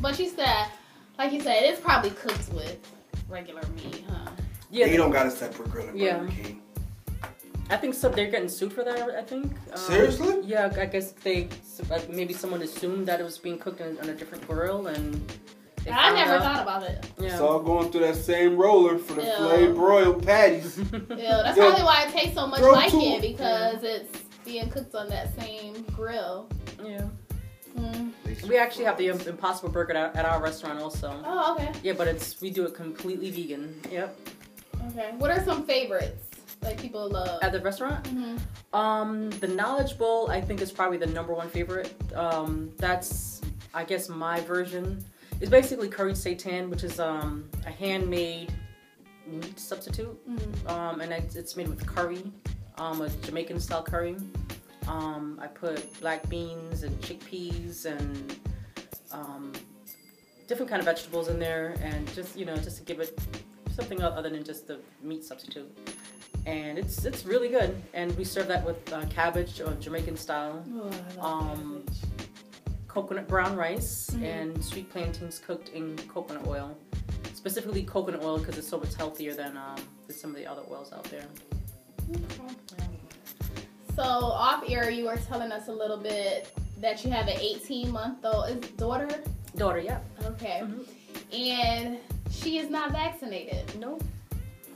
but 0.00 0.16
you 0.20 0.28
said, 0.28 0.68
like 1.18 1.32
you 1.32 1.40
said, 1.40 1.64
it's 1.64 1.80
probably 1.80 2.10
cooked 2.10 2.48
with 2.52 2.78
regular 3.28 3.62
meat, 3.74 4.04
huh? 4.08 4.30
Yeah. 4.70 4.86
you 4.86 4.96
don't 4.96 5.10
got 5.10 5.26
a 5.26 5.32
separate 5.32 5.68
grill 5.68 5.88
at 5.88 5.96
Yeah. 5.96 6.24
King. 6.28 6.61
I 7.70 7.76
think 7.76 7.94
so. 7.94 8.08
They're 8.08 8.30
getting 8.30 8.48
sued 8.48 8.72
for 8.72 8.84
that. 8.84 9.10
I 9.10 9.22
think. 9.22 9.46
Um, 9.70 9.76
Seriously? 9.78 10.40
Yeah. 10.44 10.72
I 10.78 10.86
guess 10.86 11.12
they 11.12 11.48
like, 11.88 12.08
maybe 12.10 12.34
someone 12.34 12.62
assumed 12.62 13.06
that 13.06 13.20
it 13.20 13.24
was 13.24 13.38
being 13.38 13.58
cooked 13.58 13.80
on, 13.80 13.98
on 13.98 14.08
a 14.10 14.14
different 14.14 14.46
grill, 14.46 14.88
and 14.88 15.14
they 15.84 15.90
I 15.90 16.14
never 16.14 16.34
out. 16.34 16.42
thought 16.42 16.62
about 16.62 16.82
it. 16.84 17.06
Yeah. 17.18 17.28
It's 17.30 17.40
all 17.40 17.60
going 17.60 17.90
through 17.90 18.02
that 18.02 18.16
same 18.16 18.56
roller 18.56 18.98
for 18.98 19.14
the 19.14 19.22
flay 19.38 19.72
broiled 19.72 20.24
patties. 20.26 20.78
Yeah, 21.10 21.40
that's 21.44 21.56
Yo, 21.56 21.68
probably 21.68 21.84
why 21.84 22.04
it 22.06 22.12
tastes 22.12 22.34
so 22.34 22.46
much 22.46 22.60
like 22.60 22.90
two- 22.90 23.00
it 23.00 23.22
because 23.22 23.82
it's 23.82 24.18
being 24.44 24.68
cooked 24.70 24.94
on 24.94 25.08
that 25.08 25.34
same 25.40 25.82
grill. 25.94 26.48
yeah. 26.84 27.06
Mm. 27.78 28.12
We 28.48 28.58
actually 28.58 28.84
have 28.84 28.98
the 28.98 29.08
Impossible 29.08 29.70
Burger 29.70 29.94
at, 29.94 30.14
at 30.14 30.24
our 30.26 30.42
restaurant 30.42 30.78
also. 30.78 31.18
Oh, 31.24 31.54
okay, 31.54 31.72
Yeah, 31.82 31.94
but 31.94 32.06
it's 32.06 32.38
we 32.40 32.50
do 32.50 32.64
it 32.66 32.74
completely 32.74 33.30
vegan. 33.30 33.80
Yep. 33.90 34.18
okay. 34.90 35.12
What 35.16 35.30
are 35.30 35.42
some 35.44 35.64
favorites 35.64 36.22
like 36.62 36.80
people 36.80 37.08
love? 37.08 37.42
At 37.42 37.52
the 37.52 37.60
restaurant, 37.60 38.06
hmm 38.06 38.36
um, 38.72 39.28
the 39.30 39.48
Knowledge 39.48 39.98
Bowl 39.98 40.30
I 40.30 40.40
think 40.40 40.62
is 40.62 40.72
probably 40.72 40.96
the 40.96 41.06
number 41.06 41.34
one 41.34 41.48
favorite. 41.50 41.92
Um, 42.14 42.70
that's 42.78 43.40
I 43.74 43.84
guess 43.84 44.08
my 44.08 44.40
version. 44.40 45.04
It's 45.40 45.50
basically 45.50 45.88
curried 45.88 46.14
seitan, 46.16 46.68
which 46.68 46.84
is 46.84 47.00
um, 47.00 47.48
a 47.66 47.70
handmade 47.70 48.52
meat 49.26 49.58
substitute. 49.58 50.16
hmm 50.26 50.68
um, 50.68 51.00
and 51.00 51.12
it's, 51.12 51.36
it's 51.36 51.56
made 51.56 51.68
with 51.68 51.84
curry, 51.86 52.22
um, 52.78 53.00
a 53.02 53.08
Jamaican 53.08 53.60
style 53.60 53.82
curry. 53.82 54.16
Um, 54.88 55.38
I 55.40 55.46
put 55.46 56.00
black 56.00 56.28
beans 56.28 56.82
and 56.82 56.98
chickpeas 57.00 57.84
and 57.86 58.36
um, 59.12 59.52
different 60.48 60.68
kind 60.68 60.80
of 60.80 60.86
vegetables 60.86 61.28
in 61.28 61.38
there, 61.38 61.74
and 61.82 62.12
just 62.14 62.36
you 62.36 62.44
know 62.44 62.56
just 62.56 62.78
to 62.78 62.82
give 62.84 63.00
it 63.00 63.18
something 63.74 64.02
other 64.02 64.28
than 64.30 64.44
just 64.44 64.66
the 64.66 64.80
meat 65.02 65.24
substitute. 65.24 65.70
And 66.46 66.76
it's 66.78 67.04
it's 67.04 67.24
really 67.24 67.48
good, 67.48 67.80
and 67.94 68.16
we 68.18 68.24
serve 68.24 68.48
that 68.48 68.64
with 68.66 68.92
uh, 68.92 69.04
cabbage 69.06 69.60
or 69.60 69.72
Jamaican 69.74 70.16
style, 70.16 70.64
Oh, 71.20 71.22
Um, 71.24 71.84
coconut 72.88 73.28
brown 73.28 73.56
rice, 73.56 74.10
Mhm. 74.10 74.22
and 74.24 74.64
sweet 74.64 74.90
plantains 74.90 75.38
cooked 75.38 75.68
in 75.70 75.96
coconut 76.08 76.46
oil. 76.46 76.76
Specifically 77.34 77.84
coconut 77.84 78.22
oil 78.24 78.38
because 78.38 78.58
it's 78.58 78.68
so 78.68 78.78
much 78.78 78.94
healthier 78.94 79.34
than, 79.34 79.56
um, 79.56 79.76
than 80.06 80.16
some 80.16 80.30
of 80.30 80.36
the 80.36 80.46
other 80.46 80.62
oils 80.70 80.92
out 80.92 81.04
there. 81.04 81.26
Okay. 82.10 82.88
So 83.96 84.02
off 84.02 84.64
air, 84.68 84.90
you 84.90 85.04
were 85.06 85.16
telling 85.28 85.52
us 85.52 85.68
a 85.68 85.72
little 85.72 85.96
bit 85.96 86.52
that 86.80 87.04
you 87.04 87.10
have 87.10 87.28
an 87.28 87.38
18 87.40 87.90
month 87.90 88.24
old 88.24 88.76
daughter. 88.76 89.08
Daughter, 89.56 89.78
yeah. 89.80 90.00
Okay, 90.24 90.62
Mhm. 90.64 90.86
and 91.32 91.98
she 92.30 92.58
is 92.58 92.68
not 92.70 92.90
vaccinated. 92.90 93.78
No, 93.78 93.98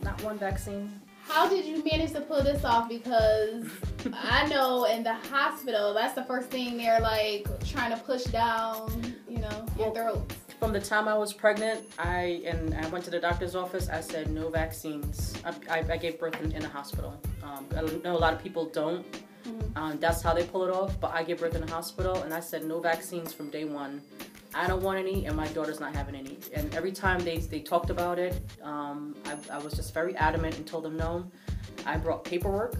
not 0.02 0.22
one 0.22 0.38
vaccine. 0.38 1.00
How 1.28 1.48
did 1.48 1.64
you 1.64 1.82
manage 1.84 2.12
to 2.12 2.20
pull 2.20 2.42
this 2.42 2.64
off? 2.64 2.88
Because 2.88 3.66
I 4.14 4.46
know 4.48 4.84
in 4.84 5.02
the 5.02 5.14
hospital, 5.14 5.92
that's 5.92 6.14
the 6.14 6.24
first 6.24 6.48
thing 6.50 6.76
they're 6.76 7.00
like 7.00 7.46
trying 7.66 7.90
to 7.90 8.02
push 8.02 8.24
down, 8.24 9.14
you 9.28 9.38
know, 9.38 9.66
your 9.78 9.92
throat. 9.94 10.32
From 10.60 10.72
the 10.72 10.80
time 10.80 11.06
I 11.08 11.16
was 11.18 11.32
pregnant, 11.34 11.82
I 11.98 12.42
and 12.46 12.72
I 12.74 12.86
went 12.88 13.04
to 13.04 13.10
the 13.10 13.18
doctor's 13.20 13.54
office. 13.54 13.88
I 13.90 14.00
said 14.00 14.30
no 14.30 14.48
vaccines. 14.48 15.34
I, 15.44 15.52
I, 15.80 15.84
I 15.92 15.96
gave 15.98 16.18
birth 16.18 16.40
in, 16.42 16.52
in 16.52 16.64
a 16.64 16.68
hospital. 16.68 17.20
Um, 17.42 17.66
I 17.76 17.82
know 18.02 18.16
a 18.16 18.18
lot 18.18 18.32
of 18.32 18.42
people 18.42 18.64
don't. 18.66 19.04
Mhm. 19.46 19.76
Um, 19.76 19.98
that's 20.00 20.22
how 20.22 20.32
they 20.34 20.44
pull 20.44 20.64
it 20.64 20.70
off. 20.70 20.98
But 20.98 21.12
I 21.12 21.22
gave 21.24 21.40
birth 21.40 21.54
in 21.54 21.62
a 21.62 21.70
hospital, 21.70 22.22
and 22.22 22.32
I 22.32 22.40
said 22.40 22.64
no 22.64 22.80
vaccines 22.80 23.32
from 23.34 23.50
day 23.50 23.64
one. 23.64 24.00
I 24.56 24.66
don't 24.66 24.82
want 24.82 24.98
any, 24.98 25.26
and 25.26 25.36
my 25.36 25.46
daughter's 25.48 25.80
not 25.80 25.94
having 25.94 26.14
any. 26.14 26.38
And 26.54 26.74
every 26.74 26.92
time 26.92 27.20
they, 27.20 27.38
they 27.38 27.60
talked 27.60 27.90
about 27.90 28.18
it, 28.18 28.40
um, 28.62 29.14
I, 29.26 29.36
I 29.56 29.58
was 29.58 29.74
just 29.74 29.92
very 29.92 30.16
adamant 30.16 30.56
and 30.56 30.66
told 30.66 30.84
them 30.84 30.96
no. 30.96 31.30
I 31.84 31.98
brought 31.98 32.24
paperwork. 32.24 32.74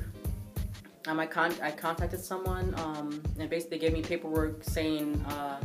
Um, 1.06 1.21
I, 1.21 1.26
con- 1.26 1.54
I 1.62 1.71
contacted 1.71 2.21
someone, 2.21 2.75
um, 2.78 3.23
and 3.38 3.49
basically 3.50 3.78
gave 3.78 3.92
me 3.92 4.02
paperwork 4.02 4.64
saying 4.64 5.23
uh, 5.28 5.59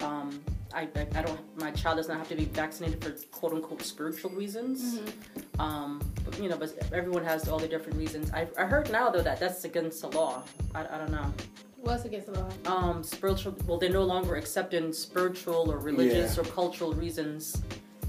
um, 0.00 0.40
I, 0.72 0.88
I, 0.96 1.06
I 1.14 1.22
don't 1.22 1.40
my 1.58 1.70
child 1.72 1.98
does 1.98 2.08
not 2.08 2.18
have 2.18 2.28
to 2.28 2.34
be 2.34 2.46
vaccinated 2.46 3.02
for 3.02 3.10
quote 3.30 3.52
unquote 3.52 3.82
spiritual 3.82 4.30
reasons. 4.30 4.98
Mhm. 4.98 5.60
Um, 5.60 6.00
but, 6.24 6.40
you 6.40 6.48
know, 6.48 6.56
but 6.56 6.72
everyone 6.92 7.24
has 7.24 7.48
all 7.48 7.58
the 7.58 7.68
different 7.68 7.98
reasons. 7.98 8.32
I, 8.32 8.48
I 8.58 8.64
heard 8.64 8.90
now 8.90 9.10
though 9.10 9.22
that 9.22 9.38
that's 9.38 9.64
against 9.64 10.00
the 10.00 10.08
law. 10.08 10.42
I, 10.74 10.80
I 10.82 10.98
don't 10.98 11.12
know. 11.12 11.32
What's 11.82 12.04
against 12.04 12.32
the 12.32 12.38
law? 12.40 12.48
Um, 12.66 13.02
spiritual. 13.02 13.56
Well, 13.66 13.78
they're 13.78 13.88
no 13.90 14.04
longer 14.04 14.36
accepting 14.36 14.92
spiritual 14.92 15.70
or 15.72 15.78
religious 15.78 16.36
Yeah. 16.36 16.42
or 16.42 16.44
cultural 16.46 16.92
reasons 16.92 17.62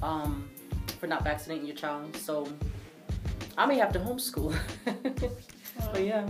um, 0.03 0.49
for 0.99 1.07
not 1.07 1.23
vaccinating 1.23 1.65
your 1.65 1.75
child. 1.75 2.15
So 2.17 2.47
I 3.57 3.65
may 3.65 3.77
have 3.77 3.93
to 3.93 3.99
homeschool. 3.99 4.55
but 5.93 6.03
yeah. 6.03 6.27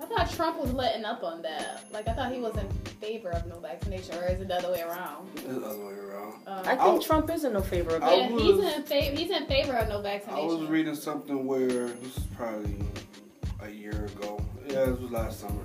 I 0.00 0.04
thought 0.06 0.30
Trump 0.32 0.60
was 0.60 0.72
letting 0.72 1.04
up 1.04 1.22
on 1.22 1.40
that. 1.42 1.84
Like 1.92 2.08
I 2.08 2.12
thought 2.14 2.32
he 2.32 2.40
was 2.40 2.56
in 2.56 2.68
favor 3.00 3.30
of 3.30 3.46
no 3.46 3.60
vaccination, 3.60 4.16
or 4.16 4.24
is 4.26 4.40
it 4.40 4.48
the 4.48 4.56
other 4.56 4.72
way 4.72 4.82
around? 4.82 5.28
It's 5.36 5.44
the 5.44 5.60
other 5.64 5.78
way 5.86 5.92
around. 5.94 6.32
Um, 6.48 6.58
I 6.58 6.62
think 6.70 6.80
I'll- 6.80 6.98
Trump 6.98 7.30
is 7.30 7.44
in 7.44 7.52
no 7.52 7.60
favor 7.60 7.94
of 7.96 8.02
it. 8.02 8.18
yeah, 8.18 8.28
was- 8.30 8.42
he's 8.42 8.74
in 8.74 8.82
favor. 8.82 9.16
He's 9.16 9.30
in 9.30 9.46
favor 9.46 9.72
of 9.74 9.88
no 9.88 10.00
vaccination. 10.02 10.42
I 10.44 10.52
was 10.52 10.68
reading 10.68 10.96
something 10.96 11.46
where 11.46 11.68
this 11.86 12.16
is 12.16 12.24
probably 12.36 12.74
a 13.62 13.70
year 13.70 14.06
ago. 14.16 14.44
Yeah, 14.66 14.86
this 14.86 14.98
was 14.98 15.10
last 15.12 15.40
summer, 15.40 15.62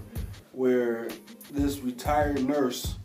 where 0.62 1.08
this 1.52 1.80
retired 1.82 2.44
nurse, 2.44 2.96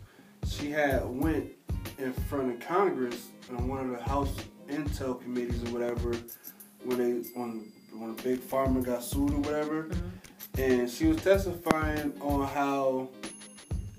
she 0.47 0.71
had 0.71 1.05
went 1.05 1.51
in 1.99 2.11
front 2.11 2.51
of 2.51 2.59
Congress 2.67 3.27
on 3.51 3.67
one 3.67 3.79
of 3.87 3.91
the 3.95 4.01
House 4.03 4.33
Intel 4.67 5.21
committees 5.21 5.61
or 5.65 5.71
whatever, 5.71 6.15
when 6.83 6.97
they 6.97 7.29
when 7.39 7.71
when 7.93 8.15
Big 8.23 8.39
pharma 8.39 8.83
got 8.83 9.03
sued 9.03 9.29
or 9.31 9.39
whatever, 9.41 9.83
Mhm. 9.83 10.09
and 10.57 10.89
she 10.89 11.05
was 11.05 11.17
testifying 11.21 12.19
on 12.21 12.47
how 12.47 13.09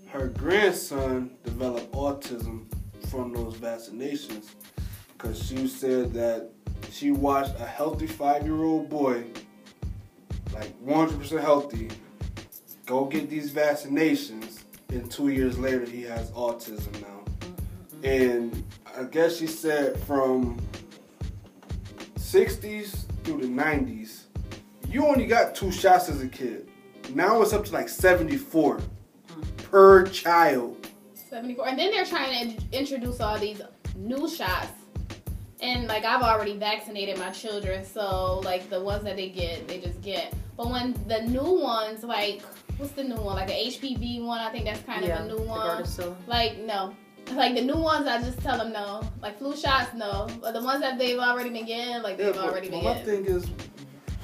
her 0.08 0.26
grandson 0.26 1.30
developed 1.44 1.92
autism 1.92 2.64
from 3.08 3.32
those 3.32 3.54
vaccinations 3.54 4.46
because 5.12 5.40
she 5.40 5.68
said 5.68 6.12
that 6.14 6.50
she 6.90 7.12
watched 7.12 7.54
a 7.60 7.66
healthy 7.66 8.08
five-year-old 8.08 8.88
boy 8.90 9.24
like 10.52 10.72
100% 10.84 11.40
healthy 11.40 11.88
go 12.86 13.04
get 13.04 13.28
these 13.30 13.52
vaccinations 13.52 14.60
and 14.90 15.10
two 15.10 15.28
years 15.28 15.58
later 15.58 15.84
he 15.84 16.02
has 16.02 16.30
autism 16.32 16.92
now 17.02 18.08
and 18.08 18.64
i 18.96 19.02
guess 19.04 19.36
she 19.38 19.46
said 19.46 19.98
from 20.00 20.60
60s 22.16 23.04
through 23.24 23.40
the 23.40 23.46
90s 23.46 24.24
you 24.88 25.06
only 25.06 25.26
got 25.26 25.54
two 25.54 25.72
shots 25.72 26.08
as 26.08 26.22
a 26.22 26.28
kid 26.28 26.68
Now 27.12 27.42
it's 27.42 27.52
up 27.52 27.64
to 27.66 27.72
like 27.72 27.88
74 27.88 28.80
per 29.70 30.06
child. 30.06 30.88
74. 31.14 31.68
And 31.68 31.78
then 31.78 31.90
they're 31.90 32.06
trying 32.06 32.56
to 32.56 32.78
introduce 32.78 33.20
all 33.20 33.38
these 33.38 33.60
new 33.96 34.28
shots. 34.28 34.72
And 35.60 35.86
like 35.86 36.04
I've 36.04 36.22
already 36.22 36.56
vaccinated 36.56 37.18
my 37.18 37.30
children, 37.30 37.84
so 37.84 38.40
like 38.44 38.68
the 38.70 38.80
ones 38.80 39.04
that 39.04 39.16
they 39.16 39.28
get, 39.28 39.66
they 39.66 39.80
just 39.80 40.00
get. 40.02 40.34
But 40.56 40.70
when 40.70 40.94
the 41.06 41.22
new 41.22 41.60
ones, 41.60 42.04
like 42.04 42.42
what's 42.78 42.92
the 42.92 43.04
new 43.04 43.16
one? 43.16 43.36
Like 43.36 43.50
a 43.50 43.66
HPV 43.68 44.24
one, 44.24 44.40
I 44.40 44.50
think 44.50 44.64
that's 44.64 44.80
kind 44.82 45.04
yeah, 45.04 45.20
of 45.22 45.26
a 45.26 45.28
new 45.28 45.42
one. 45.44 45.60
Gardasil. 45.82 46.14
Like 46.26 46.58
no, 46.58 46.94
like 47.32 47.54
the 47.54 47.62
new 47.62 47.76
ones, 47.76 48.06
I 48.06 48.20
just 48.20 48.38
tell 48.40 48.58
them 48.58 48.72
no. 48.72 49.02
Like 49.22 49.38
flu 49.38 49.56
shots, 49.56 49.94
no. 49.94 50.28
But 50.40 50.52
the 50.52 50.62
ones 50.62 50.80
that 50.80 50.98
they've 50.98 51.18
already 51.18 51.50
been 51.50 51.66
getting, 51.66 52.02
like 52.02 52.18
Yeah, 52.18 52.26
they've 52.26 52.34
but 52.34 52.44
already 52.44 52.68
been 52.70 52.84
my 52.84 52.94
getting. 52.94 53.24
thing 53.24 53.34
is 53.34 53.46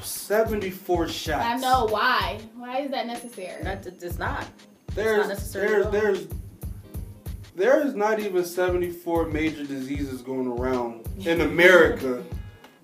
74 0.03 1.09
shots. 1.09 1.45
I 1.45 1.57
know 1.57 1.87
why. 1.87 2.41
Why 2.57 2.81
is 2.81 2.91
that 2.91 3.07
necessary? 3.07 3.63
That 3.63 3.87
it's 3.87 4.19
not. 4.19 4.47
There's 4.95 5.29
necessary 5.29 5.67
at 5.67 5.71
there's 5.71 5.87
all. 5.87 5.93
there's 5.93 6.27
there 7.55 7.87
is 7.87 7.95
not 7.95 8.21
even 8.21 8.45
74 8.45 9.27
major 9.27 9.65
diseases 9.65 10.23
going 10.23 10.47
around 10.47 11.07
in 11.19 11.41
America 11.53 12.23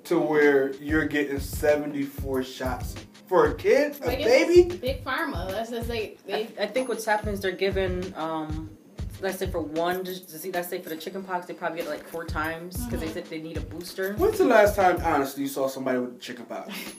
to 0.05 0.19
where 0.19 0.73
you're 0.77 1.07
getting 1.07 1.41
74 1.41 2.43
shots 2.45 2.95
for 3.27 3.47
a 3.47 3.55
kid, 3.55 3.97
a 4.03 4.07
Like, 4.07 4.21
it's 4.21 4.27
baby. 4.29 4.77
Big 4.77 5.05
pharma. 5.05 5.47
Let's 5.51 5.71
just 5.71 5.89
say 5.89 6.17
I, 6.29 6.31
they. 6.31 6.49
I 6.61 6.67
think 6.67 6.89
what's 6.89 7.05
happening 7.05 7.35
is 7.35 7.41
they're 7.41 7.51
giving, 7.53 8.15
um, 8.17 8.71
let's 9.21 9.39
say 9.39 9.51
for 9.51 9.61
one 9.61 10.03
disease, 10.03 10.51
let's 10.55 10.69
say 10.69 10.81
for 10.81 10.89
the 10.91 10.97
chicken 10.97 11.23
pox, 11.25 11.47
they 11.47 11.55
probably 11.55 11.79
get 11.79 11.87
it 11.87 11.91
like 11.91 12.07
four 12.09 12.25
times 12.25 12.85
because 12.87 13.01
they 13.01 13.09
Mhm. 13.09 13.15
said 13.15 13.25
they 13.27 13.41
need 13.41 13.57
a 13.57 13.61
booster. 13.63 14.15
When's 14.15 14.39
the 14.39 14.45
last 14.45 14.77
time, 14.77 15.01
honestly, 15.05 15.43
you 15.43 15.49
saw 15.49 15.67
somebody 15.69 15.99
with 15.99 16.21
chickenpox? 16.21 16.73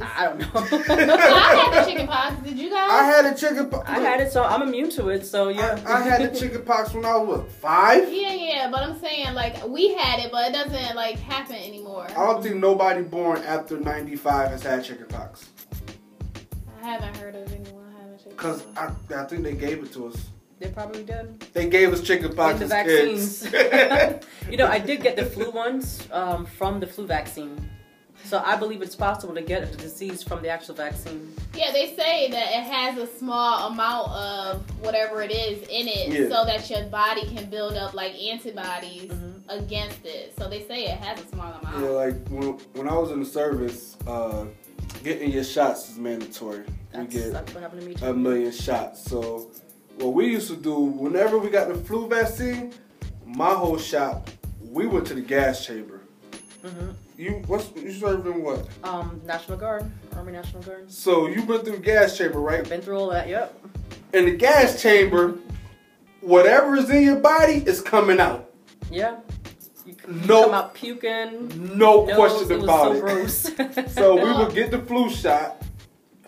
I 0.00 0.24
don't 0.24 0.38
know. 0.38 0.48
I 0.54 1.54
had 1.54 1.84
the 1.84 1.90
chicken 1.90 2.06
pox. 2.06 2.42
Did 2.42 2.58
you 2.58 2.70
guys? 2.70 2.90
I 2.90 3.04
had 3.04 3.26
a 3.26 3.34
chickenpox. 3.36 3.88
I 3.88 3.98
had 3.98 4.20
it, 4.20 4.32
so 4.32 4.44
I'm 4.44 4.62
immune 4.62 4.90
to 4.90 5.08
it. 5.08 5.26
So 5.26 5.48
yeah, 5.48 5.80
I, 5.86 5.94
I 5.94 6.00
had 6.02 6.32
the 6.32 6.38
chickenpox 6.40 6.94
when 6.94 7.04
I 7.04 7.16
was 7.16 7.40
what, 7.40 7.52
five. 7.52 8.12
Yeah, 8.12 8.32
yeah, 8.32 8.70
but 8.70 8.82
I'm 8.82 8.98
saying 9.00 9.34
like 9.34 9.66
we 9.66 9.94
had 9.94 10.20
it, 10.20 10.30
but 10.30 10.48
it 10.48 10.52
doesn't 10.52 10.96
like 10.96 11.18
happen 11.18 11.56
anymore. 11.56 12.06
I 12.10 12.14
don't 12.14 12.42
think 12.42 12.56
nobody 12.56 13.02
born 13.02 13.42
after 13.42 13.78
95 13.78 14.50
has 14.50 14.62
had 14.62 14.84
chickenpox. 14.84 15.48
I 16.80 16.86
haven't 16.86 17.16
heard 17.16 17.34
of 17.34 17.52
anyone 17.52 17.92
having 17.98 18.18
chicken 18.18 18.36
Cause. 18.36 18.64
I, 18.76 18.90
I 19.14 19.24
think 19.24 19.42
they 19.42 19.54
gave 19.54 19.82
it 19.82 19.92
to 19.94 20.08
us. 20.08 20.28
they 20.58 20.68
probably 20.68 21.04
did. 21.04 21.40
They 21.52 21.68
gave 21.68 21.92
us 21.92 22.02
chickenpox 22.02 22.54
In 22.54 22.60
the 22.60 22.66
vaccines. 22.66 23.44
you 24.50 24.56
know, 24.56 24.66
I 24.66 24.78
did 24.78 25.02
get 25.02 25.16
the 25.16 25.24
flu 25.26 25.50
ones 25.50 26.06
um, 26.12 26.46
from 26.46 26.80
the 26.80 26.86
flu 26.86 27.06
vaccine. 27.06 27.68
So 28.24 28.42
I 28.44 28.56
believe 28.56 28.82
it's 28.82 28.94
possible 28.96 29.34
to 29.34 29.40
get 29.42 29.70
the 29.70 29.76
disease 29.78 30.22
from 30.22 30.42
the 30.42 30.48
actual 30.48 30.74
vaccine. 30.74 31.34
Yeah, 31.54 31.72
they 31.72 31.94
say 31.96 32.30
that 32.30 32.48
it 32.48 32.64
has 32.64 32.98
a 32.98 33.06
small 33.18 33.68
amount 33.68 34.10
of 34.10 34.60
whatever 34.84 35.22
it 35.22 35.30
is 35.30 35.60
in 35.68 35.88
it, 35.88 36.08
Yeah. 36.08 36.28
so 36.28 36.44
that 36.44 36.68
your 36.68 36.84
body 36.90 37.22
can 37.34 37.48
build 37.48 37.74
up 37.74 37.94
like 37.94 38.12
antibodies 38.14 39.10
Mhm. 39.10 39.42
against 39.48 40.04
it. 40.04 40.34
So 40.38 40.48
they 40.48 40.66
say 40.66 40.84
it 40.84 40.98
has 40.98 41.20
a 41.20 41.28
small 41.28 41.52
amount. 41.52 41.82
Yeah, 41.82 41.90
like 41.90 42.28
when, 42.28 42.58
when 42.74 42.88
I 42.88 42.94
was 42.98 43.10
in 43.12 43.20
the 43.20 43.26
service, 43.26 43.96
uh, 44.06 44.44
getting 45.02 45.30
your 45.30 45.44
shots 45.44 45.88
is 45.90 45.96
mandatory. 45.96 46.58
You 46.58 46.64
That's, 46.92 47.14
get 47.14 47.32
that's 47.32 47.54
what 47.54 47.62
happened 47.62 47.80
to 47.82 47.86
me 47.88 47.94
too. 47.94 48.04
a 48.06 48.12
million 48.14 48.52
shots. 48.52 49.02
So 49.08 49.50
what 49.98 50.12
we 50.12 50.26
used 50.26 50.48
to 50.48 50.56
do, 50.56 50.74
whenever 50.78 51.38
we 51.38 51.48
got 51.50 51.68
the 51.68 51.74
flu 51.76 52.08
vaccine, 52.08 52.72
my 53.24 53.54
whole 53.54 53.78
shop, 53.78 54.28
we 54.60 54.86
went 54.86 55.06
to 55.06 55.14
the 55.14 55.20
gas 55.22 55.64
chamber. 55.64 56.02
hmm 56.62 56.90
You 57.18 57.42
what's 57.48 57.74
you 57.74 57.90
serving 57.90 58.44
what? 58.44 58.68
Um, 58.84 59.20
National 59.26 59.58
Guard, 59.58 59.90
Army 60.14 60.30
National 60.30 60.62
Guard. 60.62 60.88
So 60.90 61.26
you 61.26 61.42
been 61.42 61.62
through 61.62 61.76
the 61.76 61.82
gas 61.82 62.16
chamber, 62.16 62.40
right? 62.40 62.66
Been 62.66 62.80
through 62.80 62.96
all 62.96 63.10
that. 63.10 63.28
Yep. 63.28 63.60
In 64.14 64.26
the 64.26 64.36
gas 64.36 64.80
chamber, 64.80 65.36
whatever 66.20 66.76
is 66.76 66.88
in 66.88 67.02
your 67.02 67.18
body 67.18 67.54
is 67.54 67.82
coming 67.82 68.20
out. 68.20 68.52
Yeah. 68.88 69.16
You, 69.84 69.96
No- 70.06 70.44
come 70.44 70.54
out 70.54 70.74
puking. 70.74 71.76
No 71.76 72.04
nose, 72.04 72.14
question 72.14 72.52
it 72.52 72.62
about 72.62 72.96
so 72.96 73.64
it. 73.64 73.90
So 73.90 74.14
we 74.14 74.32
would 74.44 74.54
get 74.54 74.70
the 74.70 74.78
flu 74.78 75.10
shot, 75.10 75.60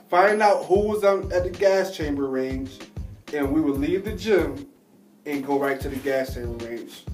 find 0.09 0.43
out 0.43 0.65
who 0.65 0.89
was 0.89 1.05
on, 1.05 1.33
at 1.33 1.45
the 1.45 1.51
gas 1.51 1.97
chamber 1.97 2.27
range, 2.27 2.79
and 3.33 3.53
we 3.53 3.61
would 3.61 3.79
leave 3.79 4.05
the 4.05 4.13
gym 4.13 4.67
and 5.25 5.47
go 5.47 5.57
right 5.57 5.81
to 5.81 5.89
the 5.89 5.97
gas 5.97 6.35
chamber 6.35 6.67
range. 6.67 7.05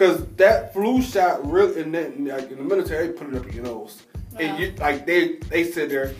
Mm. 0.00 0.06
Cause 0.16 0.26
that 0.36 0.72
flu 0.72 1.02
shot 1.02 1.46
really, 1.50 1.82
and 1.82 1.94
then 1.94 2.24
like 2.26 2.50
in 2.50 2.56
the 2.58 2.64
military, 2.64 3.08
they 3.08 3.12
put 3.12 3.28
it 3.28 3.34
up 3.34 3.46
in 3.46 3.52
your 3.54 3.64
nose, 3.64 4.02
Wow. 4.32 4.38
and 4.40 4.58
you 4.58 4.72
like 4.78 5.04
they 5.06 5.34
they 5.50 5.64
sit 5.64 5.90
there, 5.90 6.14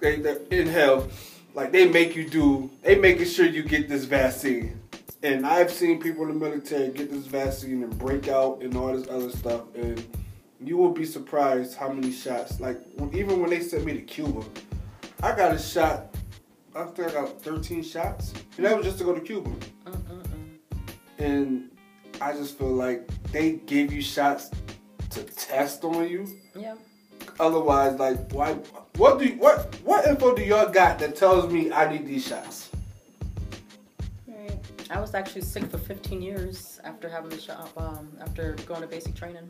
they, 0.00 0.36
inhale, 0.50 1.08
like 1.54 1.70
they 1.72 1.86
make 1.88 2.16
you 2.16 2.28
do, 2.28 2.70
they 2.82 2.94
making 2.96 3.26
sure 3.26 3.44
you 3.44 3.62
get 3.62 3.88
this 3.88 4.04
vaccine. 4.04 4.80
And 5.22 5.46
I've 5.46 5.70
seen 5.70 6.00
people 6.00 6.22
in 6.22 6.28
the 6.28 6.34
military 6.46 6.88
get 6.88 7.10
this 7.10 7.26
vaccine 7.26 7.82
and 7.82 7.98
break 7.98 8.28
out 8.28 8.62
and 8.62 8.74
all 8.74 8.96
this 8.96 9.06
other 9.08 9.30
stuff, 9.30 9.62
and 9.74 10.02
you 10.64 10.78
will 10.78 10.92
be 10.92 11.04
surprised 11.04 11.76
how 11.76 11.92
many 11.92 12.12
shots. 12.12 12.58
Like 12.58 12.80
even 13.12 13.40
when 13.40 13.50
they 13.50 13.60
sent 13.60 13.84
me 13.84 13.92
to 13.92 14.00
Cuba, 14.00 14.42
I 15.22 15.36
got 15.36 15.54
a 15.54 15.58
shot. 15.58 16.14
I 16.74 16.84
think 16.84 17.08
I 17.08 17.12
got 17.12 17.42
13 17.42 17.82
shots, 17.82 18.32
and 18.56 18.64
that 18.64 18.76
was 18.76 18.86
just 18.86 18.98
to 18.98 19.04
go 19.04 19.12
to 19.12 19.20
Cuba. 19.20 19.50
Mm-mm-mm. 19.84 20.58
And 21.18 21.69
I 22.20 22.32
just 22.32 22.58
feel 22.58 22.68
like 22.68 23.06
they 23.32 23.52
give 23.52 23.92
you 23.92 24.02
shots 24.02 24.50
to 25.10 25.22
test 25.24 25.84
on 25.84 26.08
you. 26.08 26.26
Yeah. 26.54 26.74
Otherwise, 27.38 27.98
like 27.98 28.30
why? 28.32 28.54
What 28.96 29.18
do 29.18 29.26
you, 29.26 29.34
what 29.34 29.74
what 29.84 30.06
info 30.06 30.34
do 30.34 30.42
y'all 30.42 30.68
got 30.70 30.98
that 30.98 31.16
tells 31.16 31.50
me 31.50 31.72
I 31.72 31.90
need 31.90 32.06
these 32.06 32.26
shots? 32.26 32.70
Right. 34.26 34.58
I 34.90 35.00
was 35.00 35.14
actually 35.14 35.42
sick 35.42 35.64
for 35.64 35.78
15 35.78 36.20
years 36.20 36.80
after 36.84 37.08
having 37.08 37.30
the 37.30 37.40
shot. 37.40 37.70
Um, 37.76 38.10
after 38.20 38.52
going 38.66 38.82
to 38.82 38.86
basic 38.86 39.14
training. 39.14 39.48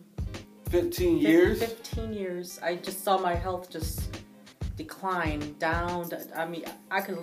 15 0.70 1.18
years. 1.18 1.58
15 1.58 2.12
years. 2.12 2.60
I 2.62 2.76
just 2.76 3.02
saw 3.02 3.18
my 3.18 3.34
health 3.34 3.70
just 3.70 4.18
decline 4.76 5.56
down. 5.58 6.10
I 6.36 6.46
mean, 6.46 6.64
I 6.90 7.00
could. 7.00 7.18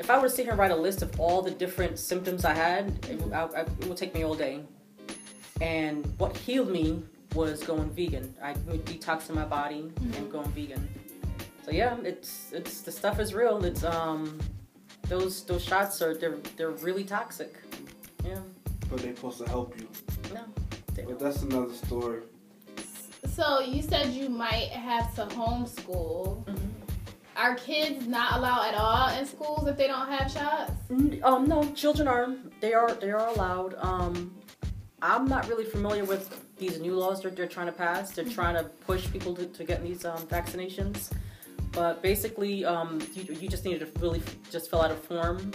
If 0.00 0.08
I 0.08 0.16
were 0.16 0.28
to 0.28 0.30
sit 0.34 0.44
here 0.44 0.52
and 0.52 0.58
write 0.58 0.70
a 0.70 0.76
list 0.76 1.02
of 1.02 1.20
all 1.20 1.42
the 1.42 1.50
different 1.50 1.98
symptoms 1.98 2.44
I 2.46 2.54
had, 2.54 2.88
it, 3.08 3.20
would- 3.20 3.32
I, 3.34 3.42
I, 3.44 3.60
it 3.60 3.86
would 3.86 3.98
take 3.98 4.14
me 4.14 4.24
all 4.24 4.34
day. 4.34 4.60
And 5.60 6.10
what 6.18 6.34
healed 6.36 6.70
me 6.70 7.02
was 7.34 7.62
going 7.62 7.90
vegan. 7.90 8.34
I 8.42 8.52
would 8.66 8.84
detoxing 8.86 9.34
my 9.34 9.44
body 9.44 9.80
and 9.80 10.14
Mhm. 10.14 10.30
going 10.30 10.50
vegan. 10.52 10.88
So 11.66 11.70
yeah, 11.70 11.96
it's 12.02 12.50
it's 12.52 12.80
the 12.80 12.90
stuff 12.90 13.20
is 13.20 13.34
real. 13.34 13.62
It's 13.64 13.84
um 13.84 14.38
those 15.08 15.44
those 15.44 15.62
shots 15.62 16.00
are 16.02 16.14
they're 16.16 16.38
they're 16.56 16.70
really 16.88 17.04
toxic. 17.04 17.52
Yeah. 18.24 18.38
But 18.88 19.00
they're 19.02 19.14
supposed 19.14 19.38
to 19.44 19.48
help 19.48 19.78
you. 19.78 19.86
No. 20.34 20.40
They 20.94 21.02
But 21.02 21.10
don't. 21.10 21.20
that's 21.20 21.42
another 21.42 21.74
story. 21.74 22.22
So 23.36 23.60
you 23.60 23.82
said 23.82 24.08
you 24.14 24.28
might 24.30 24.70
have 24.70 25.14
to 25.16 25.26
homeschool. 25.26 26.42
Mhm. 26.46 26.69
Are 27.40 27.54
kids 27.54 28.06
not 28.06 28.36
allowed 28.36 28.68
at 28.68 28.74
all 28.74 29.08
in 29.18 29.24
schools 29.24 29.66
if 29.66 29.78
they 29.78 29.86
don't 29.86 30.08
have 30.08 30.30
shots? 30.30 30.72
Um, 31.22 31.48
no, 31.48 31.64
children 31.72 32.06
are. 32.06 32.34
They 32.60 32.74
are. 32.74 32.92
They 32.92 33.10
are 33.10 33.28
allowed. 33.28 33.76
Um, 33.78 34.34
I'm 35.00 35.24
not 35.24 35.48
really 35.48 35.64
familiar 35.64 36.04
with 36.04 36.38
these 36.58 36.78
new 36.78 36.94
laws 36.94 37.22
that 37.22 37.36
they're 37.36 37.46
trying 37.46 37.68
to 37.68 37.72
pass. 37.72 38.10
They're 38.10 38.26
trying 38.26 38.56
to 38.56 38.64
push 38.64 39.10
people 39.10 39.34
to, 39.36 39.46
to 39.46 39.64
get 39.64 39.82
these 39.82 40.04
um, 40.04 40.18
vaccinations. 40.26 41.12
But 41.72 42.02
basically, 42.02 42.66
um, 42.66 42.98
you, 43.14 43.22
you 43.34 43.48
just 43.48 43.64
need 43.64 43.80
to 43.80 43.88
really 44.00 44.20
just 44.50 44.68
fill 44.68 44.82
out 44.82 44.90
a 44.90 44.94
form 44.94 45.50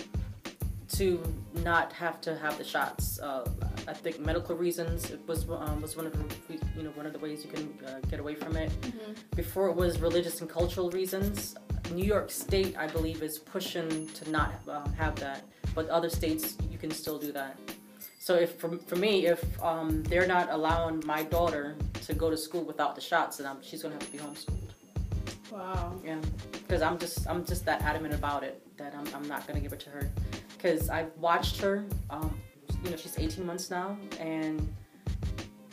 to 0.93 1.21
not 1.63 1.93
have 1.93 2.19
to 2.21 2.35
have 2.35 2.57
the 2.57 2.63
shots. 2.63 3.19
Uh, 3.19 3.47
I 3.87 3.93
think 3.93 4.19
medical 4.19 4.55
reasons 4.55 5.11
it 5.11 5.19
was 5.27 5.47
um, 5.47 5.83
was 5.83 5.95
one 5.95 6.07
of 6.07 6.13
the 6.13 6.57
you 6.75 6.81
know 6.81 6.89
one 6.91 7.05
of 7.05 7.13
the 7.13 7.19
ways 7.19 7.45
you 7.45 7.51
can 7.51 7.77
uh, 7.85 7.99
get 8.09 8.19
away 8.19 8.33
from 8.33 8.55
it. 8.55 8.71
Mm-hmm. 8.81 9.11
Before 9.35 9.67
it 9.67 9.75
was 9.75 9.99
religious 9.99 10.41
and 10.41 10.49
cultural 10.49 10.89
reasons. 10.89 11.55
New 11.91 12.05
York 12.05 12.31
State, 12.31 12.75
I 12.77 12.87
believe, 12.87 13.21
is 13.21 13.39
pushing 13.39 14.07
to 14.07 14.31
not 14.31 14.53
um, 14.67 14.91
have 14.93 15.15
that, 15.17 15.43
but 15.73 15.87
other 15.89 16.09
states 16.09 16.57
you 16.69 16.77
can 16.77 16.91
still 16.91 17.17
do 17.17 17.31
that. 17.31 17.57
So 18.19 18.35
if 18.35 18.55
for, 18.55 18.77
for 18.79 18.95
me, 18.95 19.27
if 19.27 19.43
um, 19.61 20.01
they're 20.03 20.27
not 20.27 20.49
allowing 20.49 21.03
my 21.05 21.23
daughter 21.23 21.75
to 22.05 22.13
go 22.13 22.29
to 22.29 22.37
school 22.37 22.63
without 22.63 22.95
the 22.95 23.01
shots, 23.01 23.37
then 23.37 23.47
I'm, 23.47 23.61
she's 23.61 23.83
gonna 23.83 23.95
have 23.95 24.05
to 24.05 24.11
be 24.11 24.17
homeschooled. 24.17 24.71
Wow. 25.51 25.93
Yeah, 26.03 26.19
because 26.51 26.81
I'm 26.81 26.97
just 26.97 27.27
I'm 27.29 27.45
just 27.45 27.65
that 27.65 27.81
adamant 27.83 28.13
about 28.13 28.43
it 28.43 28.61
that 28.77 28.95
I'm, 28.95 29.05
I'm 29.13 29.27
not 29.27 29.45
gonna 29.45 29.59
give 29.59 29.73
it 29.73 29.79
to 29.81 29.89
her 29.91 30.09
because 30.57 30.89
I've 30.89 31.15
watched 31.17 31.61
her. 31.61 31.85
Um, 32.09 32.35
you 32.83 32.89
know, 32.89 32.97
she's 32.97 33.17
18 33.17 33.45
months 33.45 33.69
now, 33.69 33.97
and 34.19 34.73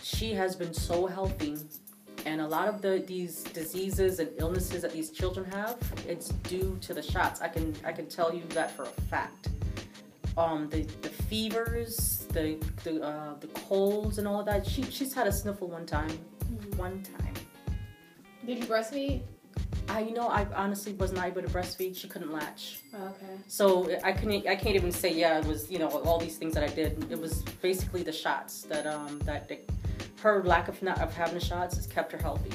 she 0.03 0.33
has 0.35 0.55
been 0.55 0.75
so 0.75 1.07
healthy. 1.07 1.57
And 2.25 2.41
a 2.41 2.47
lot 2.47 2.69
of 2.69 2.81
the 2.81 3.03
these 3.07 3.43
diseases 3.45 4.19
and 4.21 4.31
illnesses 4.39 4.83
that 4.83 4.93
these 4.93 5.11
children 5.11 5.51
have, 5.51 5.77
it's 6.07 6.29
due 6.29 6.79
to 6.83 6.95
the 6.95 7.03
shots. 7.03 7.41
I 7.41 7.49
can 7.49 7.75
I 7.85 7.93
can 7.93 8.07
tell 8.07 8.33
you 8.35 8.43
that 8.51 8.71
for 8.77 8.85
a 8.85 9.01
fact. 9.11 9.49
Um, 10.37 10.69
the, 10.71 10.83
the 11.03 11.09
fevers, 11.11 12.27
the 12.33 12.57
the 12.85 13.03
uh, 13.03 13.35
the 13.41 13.49
colds 13.49 14.19
and 14.19 14.27
all 14.29 14.41
of 14.41 14.47
that. 14.47 14.67
She 14.67 14.83
she's 14.85 15.13
had 15.13 15.27
a 15.27 15.33
sniffle 15.33 15.69
one 15.69 15.85
time. 15.87 16.11
Mhm. 16.51 16.77
One 16.77 17.03
time. 17.03 17.35
Did 18.47 18.59
you 18.59 18.65
breastfeed? 18.65 19.23
I, 19.89 20.01
you 20.01 20.15
know, 20.15 20.29
I 20.29 20.47
honestly 20.55 20.93
was 20.95 21.13
not 21.13 21.27
able 21.27 21.43
to 21.43 21.49
breastfeed. 21.49 21.97
She 21.97 22.09
couldn't 22.09 22.33
latch. 22.33 22.81
Okay. 22.95 23.35
So 23.49 23.91
I 24.03 24.13
couldn't. 24.13 24.47
I 24.47 24.55
can't 24.57 24.77
even 24.77 24.93
say 24.93 25.13
yeah. 25.13 25.39
It 25.41 25.45
was 25.47 25.71
you 25.71 25.79
know 25.79 25.89
all 25.89 26.19
these 26.19 26.37
things 26.37 26.55
that 26.55 26.63
I 26.65 26.69
did. 26.69 27.05
It 27.11 27.19
was 27.21 27.43
basically 27.61 28.03
the 28.03 28.13
shots 28.13 28.63
that 28.63 28.87
um 28.87 29.19
that 29.25 29.49
the, 29.49 29.59
her 30.21 30.43
lack 30.45 30.69
of 30.69 30.83
not 30.83 31.01
of 31.01 31.15
having 31.15 31.35
the 31.35 31.45
shots 31.45 31.77
has 31.77 31.87
kept 31.87 32.13
her 32.13 32.19
healthy. 32.19 32.51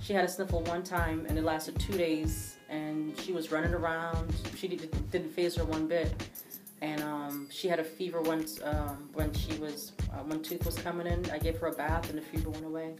She 0.00 0.12
had 0.12 0.24
a 0.24 0.28
sniffle 0.28 0.62
one 0.62 0.82
time 0.82 1.26
and 1.28 1.38
it 1.38 1.44
lasted 1.44 1.78
two 1.78 1.92
days, 1.92 2.56
and 2.68 3.18
she 3.18 3.32
was 3.32 3.52
running 3.52 3.74
around. 3.74 4.34
She 4.56 4.68
didn't, 4.68 5.10
didn't 5.10 5.30
phase 5.30 5.56
her 5.56 5.64
one 5.64 5.86
bit, 5.86 6.12
and 6.80 7.02
um, 7.02 7.48
she 7.50 7.68
had 7.68 7.78
a 7.78 7.84
fever 7.84 8.20
once 8.22 8.60
um, 8.64 9.10
when 9.12 9.32
she 9.34 9.52
was 9.58 9.92
uh, 10.12 10.22
one 10.24 10.42
tooth 10.42 10.64
was 10.64 10.76
coming 10.78 11.06
in. 11.06 11.28
I 11.30 11.38
gave 11.38 11.58
her 11.58 11.66
a 11.66 11.72
bath 11.72 12.08
and 12.08 12.18
the 12.18 12.22
fever 12.22 12.50
went 12.50 12.64
away. 12.64 12.94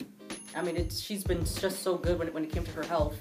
I 0.55 0.62
mean, 0.62 0.76
it's 0.76 1.00
she's 1.00 1.24
been 1.24 1.44
just 1.44 1.83
so 1.83 1.96
good 1.96 2.18
when 2.18 2.29
it, 2.29 2.35
when 2.35 2.44
it 2.44 2.53
came 2.53 2.64
to 2.64 2.72
her 2.72 2.83
health. 2.83 3.16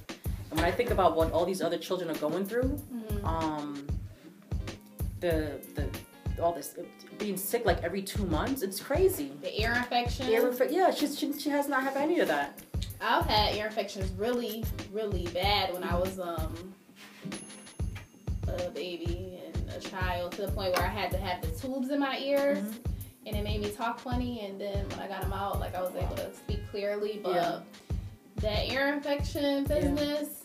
And 0.49 0.59
when 0.59 0.65
I 0.65 0.71
think 0.71 0.89
about 0.89 1.15
what 1.15 1.31
all 1.31 1.45
these 1.45 1.61
other 1.61 1.77
children 1.77 2.09
are 2.09 2.19
going 2.19 2.45
through, 2.45 2.63
mm-hmm. 2.93 3.25
um, 3.25 3.87
the 5.19 5.59
the 5.75 5.87
all 6.39 6.53
this 6.53 6.75
being 7.17 7.37
sick 7.37 7.65
like 7.65 7.83
every 7.83 8.01
two 8.01 8.25
months, 8.25 8.61
it's 8.61 8.79
crazy. 8.79 9.31
The 9.41 9.61
ear 9.61 9.73
infection. 9.75 10.29
Ear 10.29 10.47
inf- 10.47 10.71
yeah, 10.71 10.91
she, 10.91 11.07
she 11.07 11.33
she 11.33 11.49
has 11.49 11.67
not 11.67 11.83
had 11.83 11.97
any 11.97 12.19
of 12.19 12.27
that. 12.27 12.59
I've 13.01 13.25
had 13.25 13.55
ear 13.55 13.67
infections 13.67 14.11
really 14.17 14.63
really 14.91 15.27
bad 15.27 15.73
when 15.73 15.83
I 15.83 15.95
was 15.95 16.19
um 16.19 16.73
a 18.47 18.69
baby 18.71 19.39
and 19.45 19.69
a 19.69 19.79
child 19.79 20.31
to 20.33 20.41
the 20.43 20.51
point 20.51 20.75
where 20.75 20.85
I 20.85 20.89
had 20.89 21.11
to 21.11 21.17
have 21.17 21.41
the 21.41 21.47
tubes 21.59 21.89
in 21.89 21.99
my 21.99 22.17
ears. 22.19 22.57
Mm-hmm. 22.57 22.85
And 23.25 23.35
it 23.35 23.43
made 23.43 23.61
me 23.61 23.69
talk 23.69 23.99
funny, 23.99 24.45
and 24.45 24.59
then 24.59 24.87
when 24.89 24.99
I 24.99 25.07
got 25.07 25.21
them 25.21 25.33
out, 25.33 25.59
like 25.59 25.75
I 25.75 25.81
was 25.81 25.93
able 25.93 26.15
to 26.15 26.33
speak 26.33 26.67
clearly. 26.71 27.19
But 27.21 27.35
yeah. 27.35 27.59
that 28.37 28.71
ear 28.71 28.91
infection 28.93 29.65
business, 29.65 30.41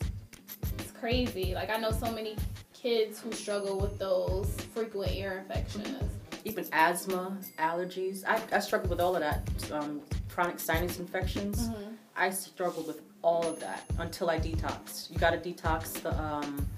it's 0.78 0.90
crazy. 0.90 1.54
Like 1.54 1.70
I 1.70 1.78
know 1.78 1.92
so 1.92 2.10
many 2.12 2.36
kids 2.84 3.18
who 3.18 3.32
struggle 3.32 3.78
with 3.80 3.98
those 3.98 4.54
frequent 4.74 5.10
ear 5.12 5.38
infections. 5.38 6.12
Even 6.44 6.66
asthma, 6.70 7.34
allergies. 7.58 8.24
I, 8.26 8.42
I 8.52 8.58
struggle 8.58 8.90
with 8.90 9.00
all 9.00 9.16
of 9.16 9.22
that. 9.22 9.48
Um, 9.72 10.02
chronic 10.28 10.60
sinus 10.60 10.98
infections. 10.98 11.68
Mm-hmm. 11.68 11.94
I 12.14 12.28
struggled 12.28 12.86
with 12.86 13.00
all 13.22 13.42
of 13.48 13.58
that 13.60 13.84
until 13.98 14.28
I 14.28 14.38
detoxed. 14.38 15.10
You 15.10 15.18
got 15.18 15.30
to 15.30 15.38
detox 15.38 15.94
the 16.02 16.14
um, 16.22 16.68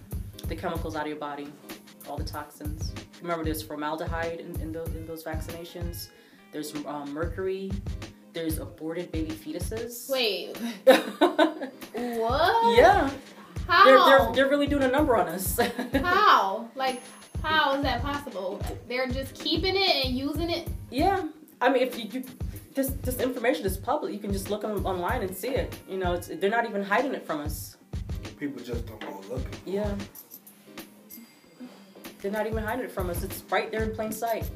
the 0.46 0.54
chemicals 0.54 0.94
out 0.94 1.02
of 1.02 1.08
your 1.08 1.16
body, 1.16 1.52
all 2.08 2.16
the 2.16 2.22
toxins. 2.22 2.92
Remember, 3.20 3.44
there's 3.44 3.62
formaldehyde 3.62 4.38
in, 4.38 4.60
in, 4.60 4.70
those, 4.70 4.86
in 4.90 5.04
those 5.06 5.24
vaccinations. 5.24 6.10
There's 6.52 6.72
um, 6.86 7.12
mercury. 7.12 7.72
There's 8.32 8.58
aborted 8.58 9.10
baby 9.10 9.32
fetuses. 9.32 10.08
Wait. 10.08 10.56
what? 10.86 12.78
Yeah. 12.78 13.10
How? 13.66 13.84
They're, 13.84 14.18
they're, 14.18 14.32
they're 14.34 14.48
really 14.48 14.66
doing 14.66 14.84
a 14.84 14.88
number 14.88 15.16
on 15.16 15.28
us. 15.28 15.58
how? 15.94 16.68
Like, 16.74 17.02
how 17.42 17.74
is 17.74 17.82
that 17.82 18.02
possible? 18.02 18.60
They're 18.88 19.08
just 19.08 19.34
keeping 19.34 19.74
it 19.76 20.06
and 20.06 20.16
using 20.16 20.50
it? 20.50 20.68
Yeah. 20.90 21.26
I 21.60 21.70
mean, 21.70 21.82
if 21.82 21.98
you, 21.98 22.08
you 22.10 22.24
this 22.74 22.88
this 23.02 23.18
information 23.20 23.64
is 23.64 23.76
public, 23.76 24.12
you 24.12 24.18
can 24.18 24.32
just 24.32 24.50
look 24.50 24.62
them 24.62 24.84
online 24.84 25.22
and 25.22 25.34
see 25.34 25.48
it. 25.48 25.76
You 25.88 25.96
know, 25.96 26.12
it's 26.12 26.28
they're 26.28 26.50
not 26.50 26.66
even 26.66 26.82
hiding 26.82 27.14
it 27.14 27.26
from 27.26 27.40
us. 27.40 27.76
People 28.38 28.62
just 28.62 28.86
don't 28.86 29.00
go 29.00 29.22
looking. 29.30 29.48
Yeah. 29.64 29.94
They're 32.20 32.30
not 32.30 32.46
even 32.46 32.62
hiding 32.62 32.84
it 32.84 32.92
from 32.92 33.08
us. 33.08 33.22
It's 33.22 33.42
right 33.50 33.70
there 33.70 33.84
in 33.84 33.94
plain 33.94 34.12
sight. 34.12 34.50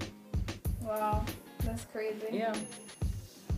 Wow, 0.82 1.24
that's 1.64 1.84
crazy. 1.86 2.26
Yeah. 2.32 2.54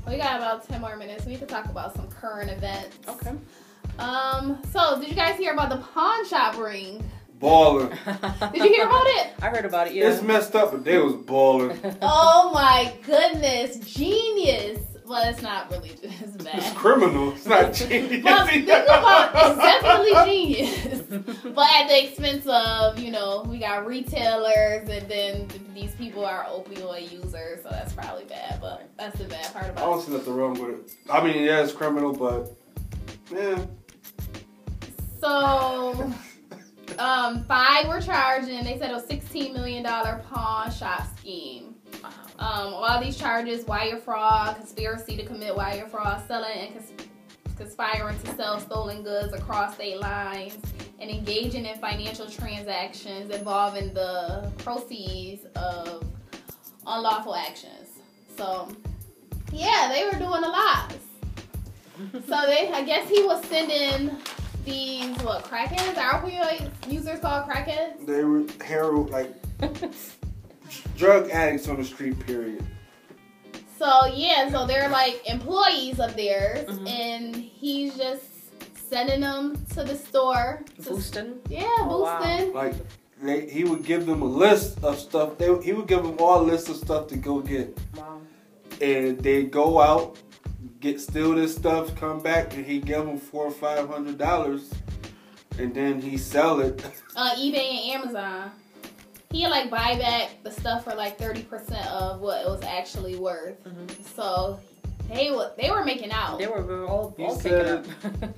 We 0.07 0.17
got 0.17 0.37
about 0.37 0.69
10 0.69 0.81
more 0.81 0.97
minutes. 0.97 1.25
We 1.25 1.33
need 1.33 1.41
to 1.41 1.47
talk 1.47 1.67
about 1.67 1.95
some 1.95 2.09
current 2.09 2.51
events. 2.51 2.99
Okay. 3.09 3.33
Um, 3.98 4.61
so 4.72 5.00
did 5.00 5.09
you 5.09 5.14
guys 5.14 5.37
hear 5.37 5.52
about 5.52 5.70
the 5.70 5.76
pawn 5.76 6.26
shop 6.26 6.59
ring? 6.59 7.09
Balling. 7.38 7.88
did 8.52 8.62
you 8.62 8.68
hear 8.68 8.87
about 8.87 9.07
it? 9.07 9.33
I 9.42 9.48
heard 9.48 9.64
about 9.64 9.88
it, 9.88 9.94
yeah. 9.94 10.11
It's 10.11 10.22
messed 10.22 10.55
up, 10.55 10.70
but 10.70 10.85
they 10.85 10.98
was 10.98 11.14
balling. 11.14 11.78
oh 12.02 12.52
my 12.55 12.94
goodness. 13.05 13.78
Genius. 13.78 14.78
Well, 15.05 15.28
it's 15.28 15.42
not 15.42 15.68
really 15.70 15.90
just 16.02 16.38
bad. 16.38 16.55
It's 16.55 16.72
criminal. 16.72 17.33
It's 17.33 17.44
not 17.44 17.74
genius. 17.74 18.22
but 18.22 18.48
think 18.48 18.68
about 18.68 19.31
it's 19.35 19.59
definitely 19.59 20.12
genius. 20.24 21.02
but 21.52 21.68
at 21.70 21.88
the 21.88 22.07
expense 22.07 22.46
of, 22.46 22.98
you 22.98 23.11
know, 23.11 23.44
we 23.48 23.59
got 23.59 23.87
retailers 23.87 24.88
and 24.88 25.09
then 25.11 25.48
these 25.74 25.94
people 25.96 26.24
are 26.24 26.44
opioid 26.44 27.11
users, 27.11 27.62
so 27.62 27.70
that's 27.70 27.92
probably 27.92 28.24
bad. 28.24 28.61
But 28.61 28.88
that's 28.96 29.18
the 29.18 29.24
bad 29.24 29.52
part 29.52 29.68
about 29.68 29.78
it. 29.78 29.83
I 29.83 29.87
don't 29.90 30.00
see 30.00 30.12
nothing 30.12 30.35
wrong 30.35 30.52
with 30.55 30.78
it. 30.78 30.94
I 31.11 31.22
mean, 31.24 31.42
yeah, 31.42 31.62
it's 31.62 31.72
criminal, 31.72 32.12
but 32.12 32.57
yeah. 33.33 33.64
So, 35.22 36.12
um, 36.98 37.44
five 37.44 37.87
were 37.87 38.00
charged, 38.00 38.48
and 38.48 38.66
they 38.66 38.76
said 38.76 38.90
it 38.90 38.94
was 38.94 39.06
sixteen 39.06 39.52
million 39.52 39.85
dollar 39.85 40.20
pawn 40.28 40.68
shop 40.72 41.06
scheme. 41.16 41.76
Um, 42.40 42.74
all 42.74 43.00
these 43.00 43.16
charges: 43.16 43.64
wire 43.64 43.98
fraud, 43.98 44.56
conspiracy 44.56 45.16
to 45.16 45.24
commit 45.24 45.54
wire 45.54 45.87
fraud, 45.87 46.26
selling 46.26 46.58
and 46.58 46.74
cons- 46.74 47.06
conspiring 47.56 48.18
to 48.18 48.35
sell 48.35 48.58
stolen 48.58 49.04
goods 49.04 49.32
across 49.32 49.74
state 49.76 50.00
lines, 50.00 50.58
and 50.98 51.08
engaging 51.08 51.66
in 51.66 51.78
financial 51.78 52.26
transactions 52.28 53.30
involving 53.30 53.94
the 53.94 54.50
proceeds 54.58 55.44
of 55.54 56.02
unlawful 56.85 57.37
actions. 57.37 57.90
So, 58.37 58.66
yeah, 59.52 59.88
they 59.92 60.04
were 60.04 60.18
doing 60.18 60.42
a 60.42 60.48
lot. 60.48 60.92
so 62.12 62.42
they, 62.46 62.72
I 62.72 62.82
guess 62.82 63.08
he 63.08 63.22
was 63.22 63.44
sending 63.44 64.11
these 64.64 65.16
what 65.18 65.44
crackheads? 65.44 65.96
Are 65.98 66.22
opioid 66.22 66.70
users 66.90 67.20
called 67.20 67.48
crackheads? 67.48 68.07
They 68.07 68.25
were 68.25 68.44
heroin 68.64 69.11
like 69.11 69.35
drug 70.96 71.31
addicts 71.31 71.68
on 71.68 71.77
the 71.77 71.85
street. 71.85 72.18
Period. 72.20 72.64
So 73.79 74.07
yeah, 74.07 74.51
so 74.51 74.66
they're 74.66 74.88
like 74.88 75.22
employees 75.29 75.98
of 75.98 76.14
theirs, 76.14 76.66
mm-hmm. 76.68 76.87
and 76.87 77.37
he's 77.37 77.96
just 77.96 78.25
sending 78.88 79.20
them 79.20 79.64
to 79.75 79.83
the 79.83 79.96
store. 79.96 80.62
To, 80.83 80.90
boosting. 80.90 81.40
Yeah, 81.48 81.66
oh, 81.81 82.18
boosting. 82.20 82.53
Wow. 82.53 82.62
Like 82.62 82.75
they, 83.22 83.48
he 83.48 83.64
would 83.64 83.85
give 83.85 84.07
them 84.07 84.22
a 84.22 84.27
list 84.27 84.83
of 84.85 84.98
stuff. 84.98 85.38
They, 85.38 85.46
he 85.62 85.72
would 85.72 85.87
give 85.87 86.03
them 86.03 86.16
all 86.18 86.42
a 86.42 86.44
list 86.44 86.68
of 86.68 86.77
stuff 86.77 87.09
to 87.09 87.16
go 87.16 87.40
get. 87.40 87.79
Wow. 87.96 88.20
And 88.81 89.18
they 89.20 89.44
go 89.44 89.81
out 89.81 90.18
get 90.83 91.01
steal 91.01 91.35
this 91.35 91.55
stuff, 91.55 91.95
come 91.97 92.21
back, 92.21 92.55
and 92.55 92.66
he 92.66 92.81
give 92.81 93.07
him 93.07 93.16
four 93.16 93.47
or 93.47 93.51
five 93.51 93.88
hundred 93.88 94.18
dollars, 94.18 94.75
and 95.59 95.75
then 95.75 96.01
he 96.01 96.18
sell 96.18 96.61
it. 96.61 96.85
Uh, 97.14 97.35
eBay 97.35 97.92
and 97.92 98.05
Amazon. 98.05 98.51
He 99.31 99.47
like 99.47 99.68
buy 99.68 99.99
back 99.99 100.42
the 100.42 100.51
stuff 100.51 100.85
for 100.85 100.95
like 100.95 101.18
thirty 101.18 101.42
percent 101.42 101.87
of 101.88 102.23
what 102.23 102.40
it 102.40 102.49
was 102.49 102.62
actually 102.62 103.16
worth. 103.16 103.62
Mm-hmm. 103.64 104.03
So 104.16 104.59
they 105.11 105.31
were 105.31 105.53
they 105.59 105.71
were 105.71 105.85
making 105.85 106.11
out. 106.11 106.38
They 106.38 106.47
were 106.47 106.87
all, 106.87 107.14
all 107.18 107.38
said, 107.38 107.87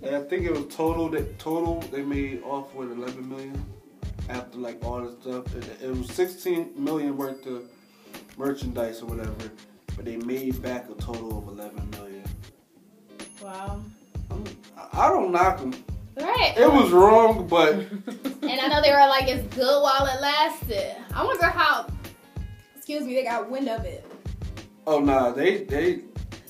I 0.03 0.19
think 0.23 0.45
it 0.45 0.51
was 0.51 0.75
total 0.75 1.09
that 1.11 1.39
total 1.39 1.83
they 1.93 2.03
made 2.03 2.43
off 2.43 2.75
with 2.75 2.91
eleven 2.91 3.29
million 3.29 3.65
after 4.29 4.59
like 4.59 4.85
all 4.85 5.01
the 5.03 5.13
stuff. 5.23 5.55
It 5.81 5.97
was 5.97 6.11
sixteen 6.11 6.73
million 6.77 7.17
worth 7.17 7.47
of 7.47 7.63
merchandise 8.37 9.03
or 9.03 9.07
whatever, 9.07 9.53
but 9.95 10.05
they 10.05 10.17
made 10.17 10.61
back 10.63 10.91
a 10.91 10.95
total 10.95 11.39
of 11.39 11.47
eleven 11.47 11.89
million. 11.91 12.04
Wow. 13.45 13.83
I 14.95 15.09
don't 15.09 15.31
knock 15.31 15.59
them. 15.59 15.75
Right. 16.19 16.55
It 16.57 16.73
was 16.73 16.91
wrong, 16.93 17.47
but. 17.47 17.75
and 18.43 18.59
I 18.59 18.69
know 18.69 18.81
they 18.81 18.91
were 18.91 19.07
like, 19.07 19.29
it's 19.29 19.55
good 19.55 19.83
while 19.83 20.07
it 20.07 20.19
lasted. 20.23 20.97
I 21.13 21.23
wonder 21.23 21.45
how, 21.49 21.87
excuse 22.75 23.05
me, 23.05 23.15
they 23.15 23.25
got 23.25 23.51
wind 23.51 23.69
of 23.69 23.85
it. 23.85 24.11
Oh, 24.87 24.99
nah, 24.99 25.31
they, 25.33 25.65
they, 25.65 26.05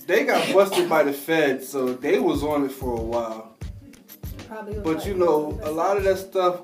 they 0.07 0.23
got 0.23 0.55
busted 0.55 0.89
by 0.89 1.03
the 1.03 1.13
Fed, 1.13 1.65
so 1.65 1.95
they 1.95 2.21
was 2.21 2.45
on 2.45 2.65
it 2.65 2.71
for 2.71 2.97
a 2.97 3.03
while. 3.03 3.57
Probably 4.47 4.75
but 4.79 4.99
like 4.99 5.07
you 5.07 5.15
know, 5.15 5.59
a 5.65 5.73
lot 5.73 5.97
of 5.97 6.05
that 6.05 6.19
stuff, 6.19 6.61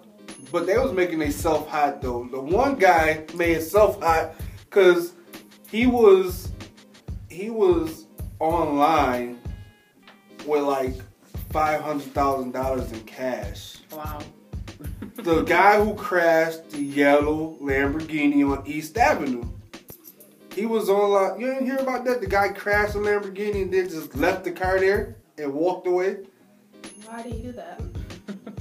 but 0.53 0.64
they 0.64 0.79
was 0.79 0.93
making 0.93 1.19
themselves 1.19 1.69
hot 1.69 2.01
though. 2.01 2.29
The 2.31 2.40
one 2.40 2.77
guy 2.77 3.25
made 3.35 3.55
himself 3.55 4.01
hot 4.01 4.37
because 4.61 5.12
he 5.69 5.88
was, 5.88 6.53
he 7.29 7.51
was 7.51 8.07
online 8.38 9.39
with 10.51 10.63
like 10.63 10.95
five 11.51 11.81
hundred 11.81 12.13
thousand 12.13 12.53
dollars 12.53 12.91
in 12.93 13.01
cash. 13.05 13.79
Wow. 13.93 14.21
the 15.17 15.43
guy 15.43 15.83
who 15.83 15.95
crashed 15.95 16.71
the 16.71 16.83
yellow 16.83 17.57
Lamborghini 17.61 18.45
on 18.45 18.67
East 18.67 18.99
Avenue. 18.99 19.45
He 20.55 20.67
was 20.67 20.91
on 20.91 21.11
like 21.11 21.41
you 21.41 21.47
didn't 21.47 21.67
hear 21.67 21.77
about 21.77 22.05
that? 22.05 22.21
The 22.21 22.27
guy 22.27 22.49
crashed 22.49 22.95
the 22.95 22.99
Lamborghini 22.99 23.63
and 23.63 23.73
then 23.73 23.89
just 23.89 24.15
left 24.17 24.45
the 24.45 24.51
car 24.51 24.81
there 24.81 25.17
and 25.39 25.55
walked 25.55 25.87
away. 25.87 26.19
Why 27.07 27.23
did 27.23 27.33
he 27.33 27.43
do 27.43 27.53
that? 27.53 27.81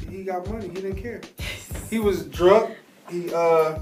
He 0.09 0.23
got 0.23 0.47
money. 0.49 0.67
He 0.67 0.75
didn't 0.75 0.95
care. 0.95 1.21
he 1.89 1.99
was 1.99 2.25
drunk. 2.25 2.75
He 3.09 3.33
uh 3.33 3.79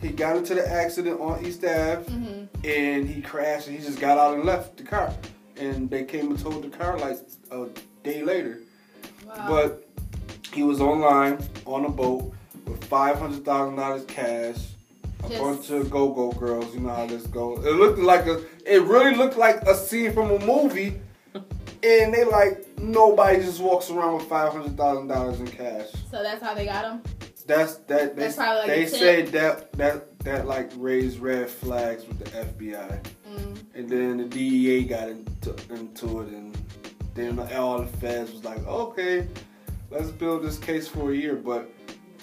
he 0.00 0.08
got 0.08 0.36
into 0.36 0.54
the 0.54 0.66
accident 0.66 1.20
on 1.20 1.44
East 1.44 1.62
Ave 1.64 2.04
mm-hmm. 2.04 2.44
and 2.64 3.08
he 3.08 3.20
crashed 3.20 3.68
and 3.68 3.78
he 3.78 3.84
just 3.84 4.00
got 4.00 4.18
out 4.18 4.34
and 4.34 4.44
left 4.44 4.76
the 4.76 4.82
car 4.82 5.14
and 5.62 5.90
they 5.90 6.04
came 6.04 6.30
and 6.30 6.38
told 6.38 6.62
the 6.64 6.76
car 6.76 6.98
like 6.98 7.18
a 7.50 7.66
day 8.02 8.22
later. 8.22 8.60
Wow. 9.26 9.46
But 9.48 9.88
he 10.52 10.62
was 10.62 10.80
online 10.80 11.38
on 11.64 11.84
a 11.84 11.88
boat 11.88 12.32
with 12.66 12.84
five 12.84 13.18
hundred 13.18 13.44
thousand 13.44 13.76
dollars 13.76 14.04
cash, 14.06 14.56
a 15.24 15.28
Just- 15.28 15.40
bunch 15.40 15.70
of 15.70 15.90
go-go 15.90 16.32
girls. 16.32 16.74
You 16.74 16.80
know 16.80 16.90
how 16.94 17.06
this 17.06 17.26
goes. 17.26 17.64
It 17.64 17.72
looked 17.72 17.98
like 17.98 18.26
a. 18.26 18.42
It 18.66 18.82
really 18.82 19.14
looked 19.14 19.36
like 19.36 19.62
a 19.62 19.74
scene 19.74 20.12
from 20.12 20.30
a 20.30 20.38
movie. 20.44 21.00
And 21.84 22.14
they 22.14 22.22
like 22.22 22.78
nobody 22.78 23.40
just 23.40 23.58
walks 23.58 23.90
around 23.90 24.14
with 24.14 24.26
five 24.26 24.52
hundred 24.52 24.76
thousand 24.76 25.08
dollars 25.08 25.40
in 25.40 25.48
cash. 25.48 25.88
So 26.12 26.22
that's 26.22 26.40
how 26.40 26.54
they 26.54 26.64
got 26.64 26.84
him. 26.84 27.02
That's 27.44 27.74
that. 27.88 28.14
They, 28.14 28.22
That's 28.22 28.36
probably 28.36 28.60
like 28.60 28.68
they 28.68 28.86
say 28.86 29.22
that 29.22 29.72
that 29.72 30.16
that 30.20 30.46
like 30.46 30.70
raised 30.76 31.18
red 31.18 31.50
flags 31.50 32.06
with 32.06 32.20
the 32.20 32.30
FBI, 32.30 33.04
Mm. 33.32 33.64
and 33.74 33.88
then 33.88 34.16
the 34.18 34.24
DEA 34.24 34.84
got 34.84 35.08
into, 35.08 35.54
into 35.70 36.20
it, 36.20 36.28
and 36.28 36.56
then 37.14 37.38
all 37.56 37.80
the 37.80 37.86
feds 37.98 38.32
was 38.32 38.44
like, 38.44 38.66
okay, 38.66 39.26
let's 39.90 40.10
build 40.10 40.42
this 40.42 40.58
case 40.58 40.88
for 40.88 41.12
a 41.12 41.16
year. 41.16 41.34
But 41.36 41.70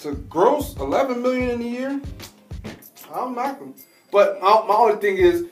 to 0.01 0.13
gross 0.29 0.75
eleven 0.77 1.21
million 1.21 1.49
in 1.49 1.61
a 1.61 1.65
year, 1.69 2.01
I'm 3.13 3.33
not 3.35 3.59
them. 3.59 3.73
But 4.11 4.41
my, 4.41 4.49
my 4.67 4.73
only 4.75 4.97
thing 4.97 5.17
is, 5.17 5.45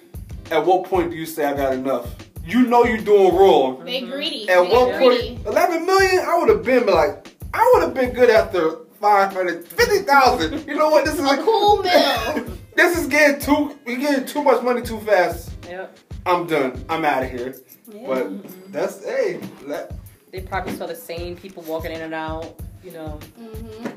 at 0.52 0.66
what 0.66 0.86
point 0.86 1.12
do 1.12 1.18
you 1.18 1.26
say 1.26 1.46
I 1.46 1.54
got 1.56 1.74
enough? 1.74 2.14
You 2.46 2.66
know 2.66 2.86
you're 2.86 2.98
doing 3.00 3.36
wrong. 3.36 3.84
They 3.84 4.02
greedy. 4.02 4.48
At 4.50 4.64
they 4.64 4.70
one 4.70 4.96
greedy. 4.98 5.36
point, 5.36 5.48
11 5.48 5.86
million, 5.86 6.24
I 6.26 6.38
would 6.40 6.50
have 6.50 6.64
been 6.64 6.86
like, 6.86 7.28
I 7.54 7.70
would 7.74 7.84
have 7.84 7.94
been 7.94 8.14
good 8.14 8.30
after 8.30 8.78
550,000. 9.02 10.66
You 10.68 10.76
know 10.76 10.90
what? 10.90 11.06
This 11.06 11.16
is 11.16 11.30
A 11.30 11.38
cool 11.44 11.78
meal. 11.84 12.57
This 12.78 12.96
is 12.96 13.08
getting 13.08 13.42
too, 13.42 13.76
we 13.88 13.96
getting 13.96 14.24
too 14.28 14.44
much 14.44 14.62
money 14.62 14.84
too 14.84 15.00
fast. 15.00 15.52
Yep. 15.68 15.98
I'm 16.28 16.46
done. 16.46 16.86
I'm 16.88 17.04
out 17.04 17.24
of 17.24 17.32
here. 17.32 17.56
Yeah. 17.92 18.04
But 18.06 18.72
that's, 18.72 19.04
hey, 19.04 19.40
that, 19.66 19.94
They 20.32 20.42
probably 20.42 20.74
saw 20.76 20.86
the 20.86 20.94
same 20.96 21.36
people 21.36 21.64
walking 21.64 21.92
in 21.92 22.02
and 22.02 22.14
out. 22.14 22.56
You 22.84 22.92
know, 22.92 23.20
hmm 23.36 23.88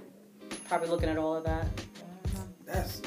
probably 0.66 0.88
looking 0.88 1.10
at 1.10 1.18
all 1.18 1.34
of 1.36 1.44
that. 1.44 1.66
that's 2.64 3.02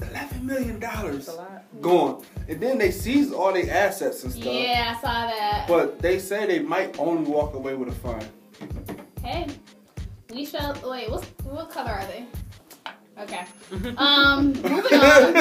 11 0.00 0.46
million 0.46 0.78
dollars 0.80 1.16
It's 1.16 1.28
a 1.28 1.32
lot. 1.34 1.64
gone. 1.82 2.24
And 2.48 2.58
then 2.60 2.78
they 2.78 2.90
seized 2.90 3.34
all 3.34 3.52
their 3.52 3.70
assets 3.70 4.22
and 4.24 4.32
stuff. 4.32 4.44
Yeah, 4.46 4.94
I 4.96 5.00
saw 5.00 5.26
that. 5.26 5.66
But 5.68 5.98
they 5.98 6.18
say 6.20 6.46
they 6.46 6.60
might 6.60 6.98
only 6.98 7.30
walk 7.30 7.52
away 7.54 7.74
with 7.74 7.88
a 7.88 7.92
fine. 7.92 8.26
Hey, 9.22 9.46
we 10.32 10.46
shall. 10.46 10.72
Wait, 10.88 11.10
what 11.10 11.22
what 11.44 11.70
color 11.70 11.90
are 11.90 12.06
they? 12.06 12.24
Okay. 13.18 13.44
Um, 13.96 14.48
moving 14.54 15.00
on. 15.00 15.34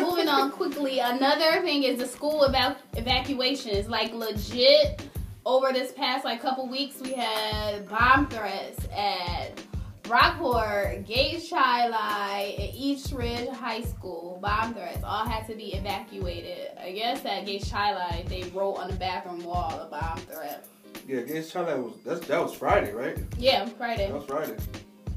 moving 0.00 0.28
on 0.28 0.50
quickly. 0.52 1.00
Another 1.00 1.60
thing 1.62 1.82
is 1.82 1.98
the 1.98 2.06
school 2.06 2.46
evac- 2.48 2.76
evacuations. 2.96 3.88
Like 3.88 4.12
legit, 4.12 5.02
over 5.44 5.72
this 5.72 5.92
past 5.92 6.24
like 6.24 6.40
couple 6.40 6.68
weeks, 6.68 7.00
we 7.00 7.12
had 7.14 7.88
bomb 7.88 8.28
threats 8.28 8.86
at 8.96 9.60
Brockport, 10.02 11.06
Gates 11.06 11.48
Chili 11.48 11.56
and 11.92 12.74
East 12.74 13.12
Ridge 13.12 13.48
High 13.50 13.82
School. 13.82 14.38
Bomb 14.40 14.72
threats 14.74 15.02
all 15.04 15.26
had 15.26 15.46
to 15.48 15.54
be 15.54 15.74
evacuated. 15.74 16.68
I 16.80 16.92
guess 16.92 17.24
at 17.24 17.44
Gates 17.44 17.68
Chili 17.70 18.24
they 18.28 18.44
wrote 18.50 18.74
on 18.74 18.88
the 18.90 18.96
bathroom 18.96 19.42
wall 19.44 19.70
a 19.80 19.90
bomb 19.90 20.18
threat. 20.18 20.64
yeah, 21.06 21.18
against 21.18 21.52
Charlotte 21.52 21.94
was 22.06 22.20
that 22.20 22.42
was 22.42 22.54
Friday, 22.54 22.92
right? 22.92 23.18
Yeah, 23.36 23.66
Friday. 23.66 24.06
That 24.06 24.14
was 24.14 24.24
Friday. 24.24 24.56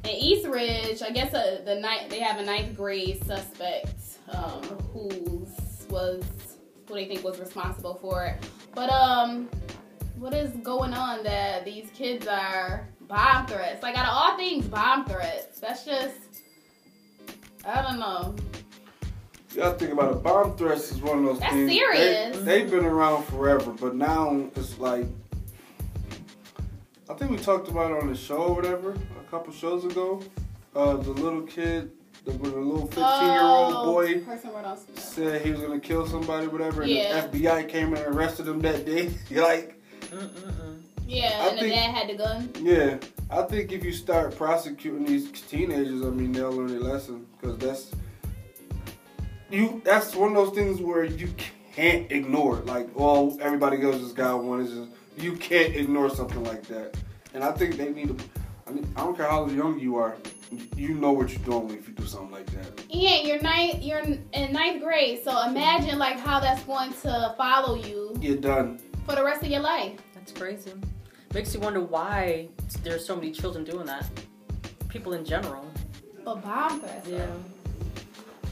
In 0.04 0.10
East 0.10 0.48
Ridge, 0.48 1.02
I 1.02 1.12
guess 1.12 1.34
uh, 1.34 1.62
the 1.64 1.76
night 1.76 2.10
they 2.10 2.20
have 2.20 2.40
a 2.40 2.44
ninth 2.44 2.76
grade 2.76 3.24
suspect 3.24 3.96
um, 4.32 4.62
who's 4.94 5.88
was 5.90 6.24
who 6.88 6.96
they 6.96 7.06
think 7.06 7.24
was 7.24 7.40
responsible 7.40 7.96
for 7.96 8.26
it. 8.26 8.44
But 8.74 8.90
um, 8.90 9.50
what 10.18 10.34
is 10.34 10.52
going 10.58 10.94
on 10.94 11.24
that 11.24 11.66
these 11.66 11.90
kids 11.94 12.26
are 12.28 12.88
bomb 13.02 13.46
threats? 13.46 13.84
Like 13.84 13.96
out 13.96 14.06
of 14.06 14.14
all 14.14 14.38
things, 14.38 14.68
bomb 14.68 15.06
threats. 15.06 15.60
That's 15.60 15.86
just 15.86 16.16
I 17.64 17.82
don't 17.82 18.00
know. 18.00 18.36
You 19.52 19.58
gotta 19.58 19.78
think 19.78 19.92
about 19.92 20.14
it. 20.14 20.24
Bomb 20.24 20.56
threats 20.58 20.92
is 20.92 21.02
one 21.02 21.20
of 21.20 21.26
those 21.26 21.40
things. 21.40 21.42
That's 21.42 21.54
things. 21.54 21.72
serious. 21.72 22.38
They, 22.38 22.44
they've 22.44 22.72
been 22.72 22.86
around 22.86 23.26
forever, 23.26 23.72
but 23.72 23.96
now 23.96 24.50
it's 24.56 24.80
like. 24.80 25.06
I 27.12 27.14
think 27.16 27.32
we 27.32 27.38
talked 27.38 27.68
about 27.68 27.92
it 27.92 28.02
on 28.02 28.08
the 28.10 28.16
show 28.16 28.38
or 28.38 28.56
whatever 28.56 28.92
a 28.92 29.30
couple 29.30 29.52
shows 29.54 29.84
ago. 29.86 30.22
Uh, 30.74 30.94
the 30.96 31.12
little 31.12 31.42
kid, 31.42 31.92
the, 32.24 32.32
the 32.32 32.38
little 32.48 32.88
15 32.88 33.04
year 33.04 33.42
old 33.42 33.74
Oh, 33.76 33.92
boy 33.94 34.20
Person 34.22 34.52
wrote 34.54 34.64
on- 34.66 34.78
said 34.96 35.42
he 35.42 35.52
was 35.52 35.60
gonna 35.62 35.80
kill 35.80 36.08
somebody, 36.08 36.48
whatever, 36.48 36.84
and 36.84 36.92
Yeah. 36.92 37.28
the 37.28 37.38
FBI 37.40 37.68
came 37.68 37.94
and 37.94 38.06
arrested 38.16 38.48
him 38.48 38.62
that 38.62 38.86
day. 38.86 39.12
You're 39.30 39.44
like, 39.48 39.78
Mm-mm-mm. 40.04 40.82
Yeah, 41.06 41.26
I 41.42 41.48
and 41.50 41.58
the 41.58 41.62
think- 41.64 41.74
dad 41.74 41.92
had 41.96 42.10
the 42.10 42.16
gun. 42.16 42.50
yeah. 42.62 42.98
I 43.30 43.42
think 43.44 43.72
if 43.72 43.84
you 43.84 43.92
start 43.92 44.36
prosecuting 44.38 45.06
these 45.06 45.30
teenagers, 45.32 46.02
I 46.04 46.10
mean, 46.10 46.32
they'll 46.32 46.52
learn 46.52 46.76
a 46.76 46.80
lesson 46.80 47.26
because 47.40 47.58
that's 47.58 47.92
you. 49.50 49.82
That's 49.84 50.16
one 50.16 50.30
of 50.30 50.36
those 50.36 50.56
things 50.56 50.82
where 50.82 51.04
you 51.04 51.30
can't 51.74 52.10
ignore 52.12 52.60
it. 52.60 52.66
Like, 52.66 52.90
well, 52.98 53.38
everybody 53.42 53.82
else 53.84 54.00
just 54.00 54.16
got 54.16 54.44
one. 54.44 54.62
It's 54.62 54.72
just 54.72 54.90
you 55.22 55.34
can't 55.36 55.76
ignore 55.76 56.10
something 56.10 56.44
like 56.44 56.64
that. 56.68 56.98
And 57.34 57.44
I 57.44 57.52
think 57.52 57.78
they 57.78 57.90
need 57.90 58.18
to. 58.18 58.26
I, 58.68 58.72
mean, 58.72 58.92
I 58.96 59.02
don't 59.02 59.16
care 59.16 59.28
how 59.28 59.48
young 59.48 59.80
you 59.80 59.96
are. 59.98 60.16
You 60.76 60.94
know 60.96 61.12
what 61.12 61.30
you're 61.30 61.40
doing 61.40 61.78
if 61.78 61.88
you 61.88 61.94
do 61.94 62.06
something 62.06 62.32
like 62.32 62.46
that. 62.52 62.84
Yeah, 62.90 63.22
you're 63.22 63.42
ninth. 63.42 63.82
You're 63.82 64.00
in 64.00 64.54
ninth 64.54 64.84
grade, 64.84 65.24
so 65.24 65.48
imagine 65.48 65.98
like 65.98 66.20
how 66.20 66.40
that's 66.40 66.64
going 66.64 66.92
to 67.04 67.34
follow 67.38 67.76
you 67.76 68.16
You're 68.20 68.38
done. 68.38 68.80
for 69.06 69.16
the 69.16 69.24
rest 69.24 69.44
of 69.44 69.50
your 69.50 69.62
life. 69.62 69.94
That's 70.14 70.32
crazy. 70.34 70.74
Makes 71.34 71.54
you 71.54 71.62
wonder 71.62 71.80
why 71.82 72.50
there's 72.84 73.06
so 73.06 73.16
many 73.16 73.32
children 73.32 73.64
doing 73.64 73.86
that. 73.86 74.10
People 74.90 75.14
in 75.14 75.24
general. 75.24 75.66
But 76.26 76.44
bomb 76.44 76.82
threats. 76.82 77.08
Yeah. 77.08 77.26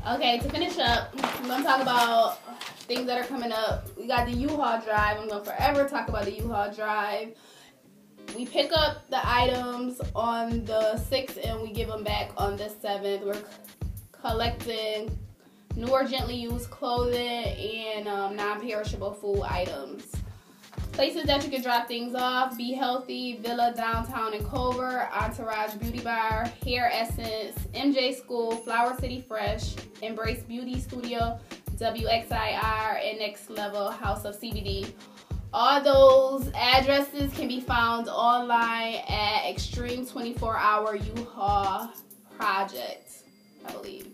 Okay, 0.07 0.39
to 0.39 0.49
finish 0.49 0.77
up, 0.79 1.13
we're 1.41 1.49
gonna 1.49 1.63
talk 1.63 1.81
about 1.81 2.39
things 2.89 3.05
that 3.05 3.19
are 3.19 3.27
coming 3.27 3.51
up. 3.51 3.87
We 3.95 4.07
got 4.07 4.25
the 4.25 4.33
U-Haul 4.33 4.81
drive. 4.81 5.19
I'm 5.19 5.29
gonna 5.29 5.45
forever 5.45 5.87
talk 5.87 6.09
about 6.09 6.25
the 6.25 6.31
U-Haul 6.31 6.73
drive. 6.73 7.35
We 8.35 8.47
pick 8.47 8.71
up 8.75 9.07
the 9.11 9.21
items 9.23 10.01
on 10.15 10.65
the 10.65 10.97
sixth 10.97 11.37
and 11.43 11.61
we 11.61 11.71
give 11.71 11.87
them 11.87 12.03
back 12.03 12.31
on 12.35 12.57
the 12.57 12.67
seventh. 12.67 13.23
We're 13.23 13.35
c- 13.35 13.41
collecting 14.11 15.15
new 15.75 15.87
or 15.87 16.03
gently 16.03 16.35
used 16.35 16.71
clothing 16.71 17.19
and 17.19 18.07
um, 18.07 18.35
non-perishable 18.35 19.13
food 19.13 19.43
items. 19.43 20.11
Places 20.91 21.25
that 21.25 21.43
you 21.45 21.51
can 21.51 21.61
drop 21.61 21.87
things 21.87 22.15
off: 22.15 22.57
Be 22.57 22.73
Healthy, 22.73 23.37
Villa 23.37 23.71
Downtown 23.77 24.33
in 24.33 24.43
Culver, 24.45 25.07
Entourage 25.13 25.75
Beauty 25.75 25.99
Bar, 25.99 26.51
Hair 26.65 26.89
Essence, 26.91 27.55
MJ 27.73 28.17
School, 28.17 28.51
Flower 28.51 28.97
City 28.99 29.23
Fresh, 29.27 29.75
Embrace 30.01 30.41
Beauty 30.43 30.79
Studio, 30.81 31.39
WXIR, 31.79 33.09
and 33.09 33.19
Next 33.19 33.49
Level 33.49 33.89
House 33.89 34.25
of 34.25 34.39
CBD. 34.39 34.91
All 35.53 35.81
those 35.81 36.51
addresses 36.53 37.33
can 37.33 37.47
be 37.47 37.61
found 37.61 38.07
online 38.09 39.01
at 39.07 39.49
Extreme 39.49 40.05
24 40.05 40.57
Hour 40.57 40.95
U-Haul 40.95 41.91
Project, 42.37 43.23
I 43.65 43.71
believe. 43.71 44.11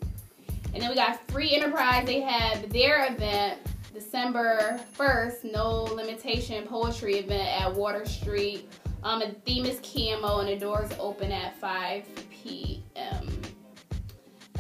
And 0.74 0.82
then 0.82 0.90
we 0.90 0.96
got 0.96 1.26
Free 1.32 1.56
Enterprise. 1.56 2.06
They 2.06 2.22
have 2.22 2.70
their 2.72 3.12
event 3.12 3.60
December 3.94 4.80
1st, 4.98 5.52
no 5.52 5.84
limitation 5.84 6.66
poetry 6.68 7.16
event 7.16 7.48
at 7.62 7.74
Water 7.74 8.06
Street. 8.06 8.70
Um, 9.04 9.20
the 9.20 9.28
theme 9.46 9.66
is 9.66 9.80
camo 9.82 10.40
and 10.40 10.50
the 10.50 10.58
doors 10.58 10.92
open 11.00 11.32
at 11.32 11.60
5 11.60 12.06
p.m. 12.30 12.75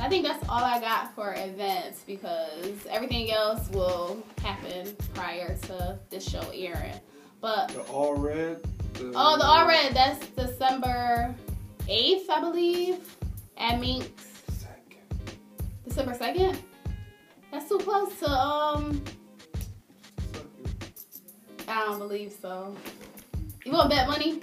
I 0.05 0.07
think 0.07 0.23
that's 0.23 0.47
all 0.47 0.63
I 0.63 0.79
got 0.79 1.15
for 1.15 1.33
events 1.35 2.03
because 2.05 2.85
everything 2.91 3.31
else 3.31 3.67
will 3.71 4.23
happen 4.43 4.95
prior 5.15 5.57
to 5.63 5.97
this 6.11 6.29
show 6.29 6.47
airing. 6.53 6.93
But 7.41 7.69
The 7.69 7.81
all 7.85 8.13
red. 8.13 8.61
The, 8.93 9.11
oh, 9.15 9.35
the 9.39 9.43
all 9.43 9.67
red 9.67 9.95
that's 9.95 10.23
December 10.27 11.33
8th, 11.89 12.29
I 12.29 12.39
believe, 12.39 13.17
at 13.57 13.79
Minks. 13.79 14.43
Second. 14.49 15.39
December 15.87 16.13
2nd? 16.13 16.55
That's 17.51 17.67
too 17.67 17.79
close 17.79 18.15
to 18.19 18.29
um 18.29 19.01
Second. 20.31 21.67
I 21.67 21.85
don't 21.85 21.97
believe 21.97 22.31
so. 22.39 22.75
You 23.65 23.71
want 23.71 23.89
to 23.89 23.97
bet 23.97 24.07
money? 24.07 24.39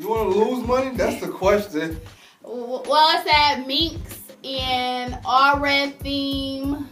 You 0.00 0.08
want 0.08 0.32
to 0.32 0.38
lose 0.40 0.66
money? 0.66 0.96
That's 0.96 1.20
the 1.24 1.28
question. 1.28 2.00
Well, 2.42 2.82
it's 3.16 3.32
at 3.32 3.64
Minks 3.64 4.17
and 4.56 5.18
all 5.24 5.58
red 5.60 5.98
theme. 6.00 6.88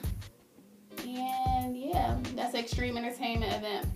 And 1.06 1.76
yeah, 1.76 2.18
that's 2.34 2.54
Extreme 2.54 2.96
Entertainment 2.96 3.52
event. 3.54 3.86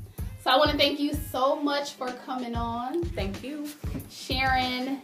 So 0.42 0.50
I 0.50 0.56
want 0.56 0.70
to 0.70 0.76
thank 0.78 0.98
you 0.98 1.12
so 1.30 1.56
much 1.56 1.92
for 1.92 2.08
coming 2.08 2.54
on, 2.54 3.02
Thank 3.04 3.42
you. 3.42 3.68
sharing 4.08 5.02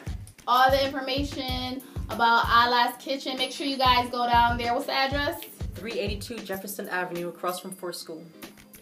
all 0.48 0.70
the 0.70 0.82
information 0.84 1.82
about 2.08 2.46
Allah's 2.48 2.94
Kitchen. 2.98 3.36
Make 3.36 3.52
sure 3.52 3.66
you 3.66 3.76
guys 3.76 4.08
go 4.10 4.26
down 4.26 4.56
there. 4.56 4.72
What's 4.72 4.86
the 4.86 4.94
address? 4.94 5.40
382 5.74 6.38
Jefferson 6.38 6.88
Avenue, 6.88 7.28
across 7.28 7.60
from 7.60 7.72
Ford 7.72 7.94
School. 7.94 8.24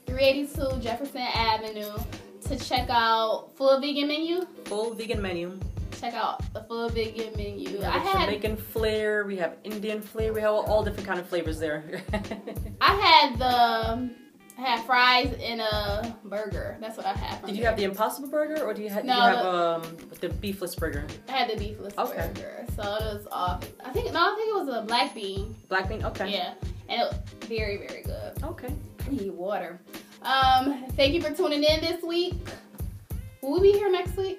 382 0.07 0.81
Jefferson 0.81 1.23
Avenue 1.35 1.91
to 2.47 2.57
check 2.57 2.87
out 2.91 3.51
full 3.57 3.81
vegan 3.81 4.07
menu. 4.07 4.47
Full 4.67 4.95
vegan 4.95 5.21
menu. 5.21 5.59
Check 6.01 6.15
out 6.15 6.53
the 6.53 6.63
full 6.63 6.89
vegan 6.89 7.33
menu. 7.37 7.79
We 7.79 7.85
I 7.85 7.99
have 7.99 8.03
had 8.03 8.25
Jamaican 8.27 8.57
flair, 8.57 9.25
we 9.25 9.37
have 9.37 9.57
Indian 9.65 10.01
flair, 10.01 10.33
we 10.33 10.41
have 10.41 10.51
all, 10.53 10.83
different 10.85 11.07
kind 11.07 11.21
of 11.21 11.27
flavors 11.29 11.59
there. 11.59 11.85
I 12.81 12.93
had 12.95 13.39
the 13.39 14.11
I 14.57 14.61
had 14.61 14.85
fries 14.87 15.33
in 15.41 15.59
a 15.61 16.17
burger. 16.25 16.77
That's 16.81 16.97
what 16.97 17.07
I 17.07 17.13
had. 17.13 17.45
Did 17.45 17.57
you 17.57 17.63
there. 17.63 17.71
have 17.71 17.79
the 17.79 17.85
Impossible 17.85 18.29
Burger 18.29 18.63
or 18.63 18.73
do 18.73 18.83
you, 18.83 18.91
ha- 18.91 19.01
No, 19.03 19.15
you 19.15 19.21
have 19.37 19.45
um, 19.47 19.97
the 20.21 20.29
beefless 20.29 20.77
burger? 20.79 21.05
I 21.29 21.33
had 21.33 21.51
the 21.51 21.55
beefless 21.55 21.97
Okay. 21.99 22.31
burger. 22.35 22.65
So 22.77 22.83
it 22.83 22.87
was 23.15 23.27
off. 23.33 23.65
I 23.85 23.91
think 23.93 24.13
no, 24.13 24.21
I 24.21 24.35
think 24.37 24.51
it 24.51 24.65
was 24.67 24.77
a 24.77 24.83
black 24.87 25.13
bean. 25.15 25.57
Black 25.69 25.89
bean? 25.89 26.05
Okay. 26.05 26.31
Yeah, 26.33 26.55
and 26.89 27.01
it 27.03 27.05
was 27.05 27.49
very 27.49 27.79
very 27.79 28.03
good. 28.03 28.43
Okay. 28.45 28.73
I 29.07 29.11
need 29.11 29.33
water. 29.33 29.81
Um, 30.23 30.85
thank 30.93 31.15
you 31.15 31.21
for 31.21 31.31
tuning 31.35 31.63
in 31.65 31.81
this 31.81 32.03
week. 32.03 32.35
Will 33.43 33.61
we 33.61 33.73
be 33.73 33.79
here 33.79 33.91
next 33.91 34.17
week? 34.17 34.39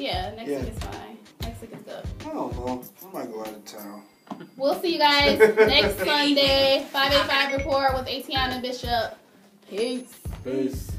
Yeah, 0.00 0.34
next 0.34 0.50
Yeah. 0.50 0.58
week 0.60 0.72
is 0.72 0.78
fine. 0.78 1.18
Next 1.42 1.60
week 1.60 1.72
is 1.74 1.82
good. 1.82 2.04
I 2.20 2.24
don't 2.32 2.56
know. 2.56 2.82
I 3.02 3.12
might 3.12 3.30
go 3.32 3.40
out 3.40 3.48
of 3.48 3.64
town. 3.66 4.02
We'll 4.56 4.80
see 4.80 4.94
you 4.94 4.98
guys 4.98 5.38
next 5.56 5.98
Sunday. 5.98 6.86
585 6.90 7.56
report 7.58 7.94
with 7.94 8.08
Atiana 8.08 8.60
Bishop. 8.62 9.16
Peace. 9.68 10.14
Peace. 10.44 10.90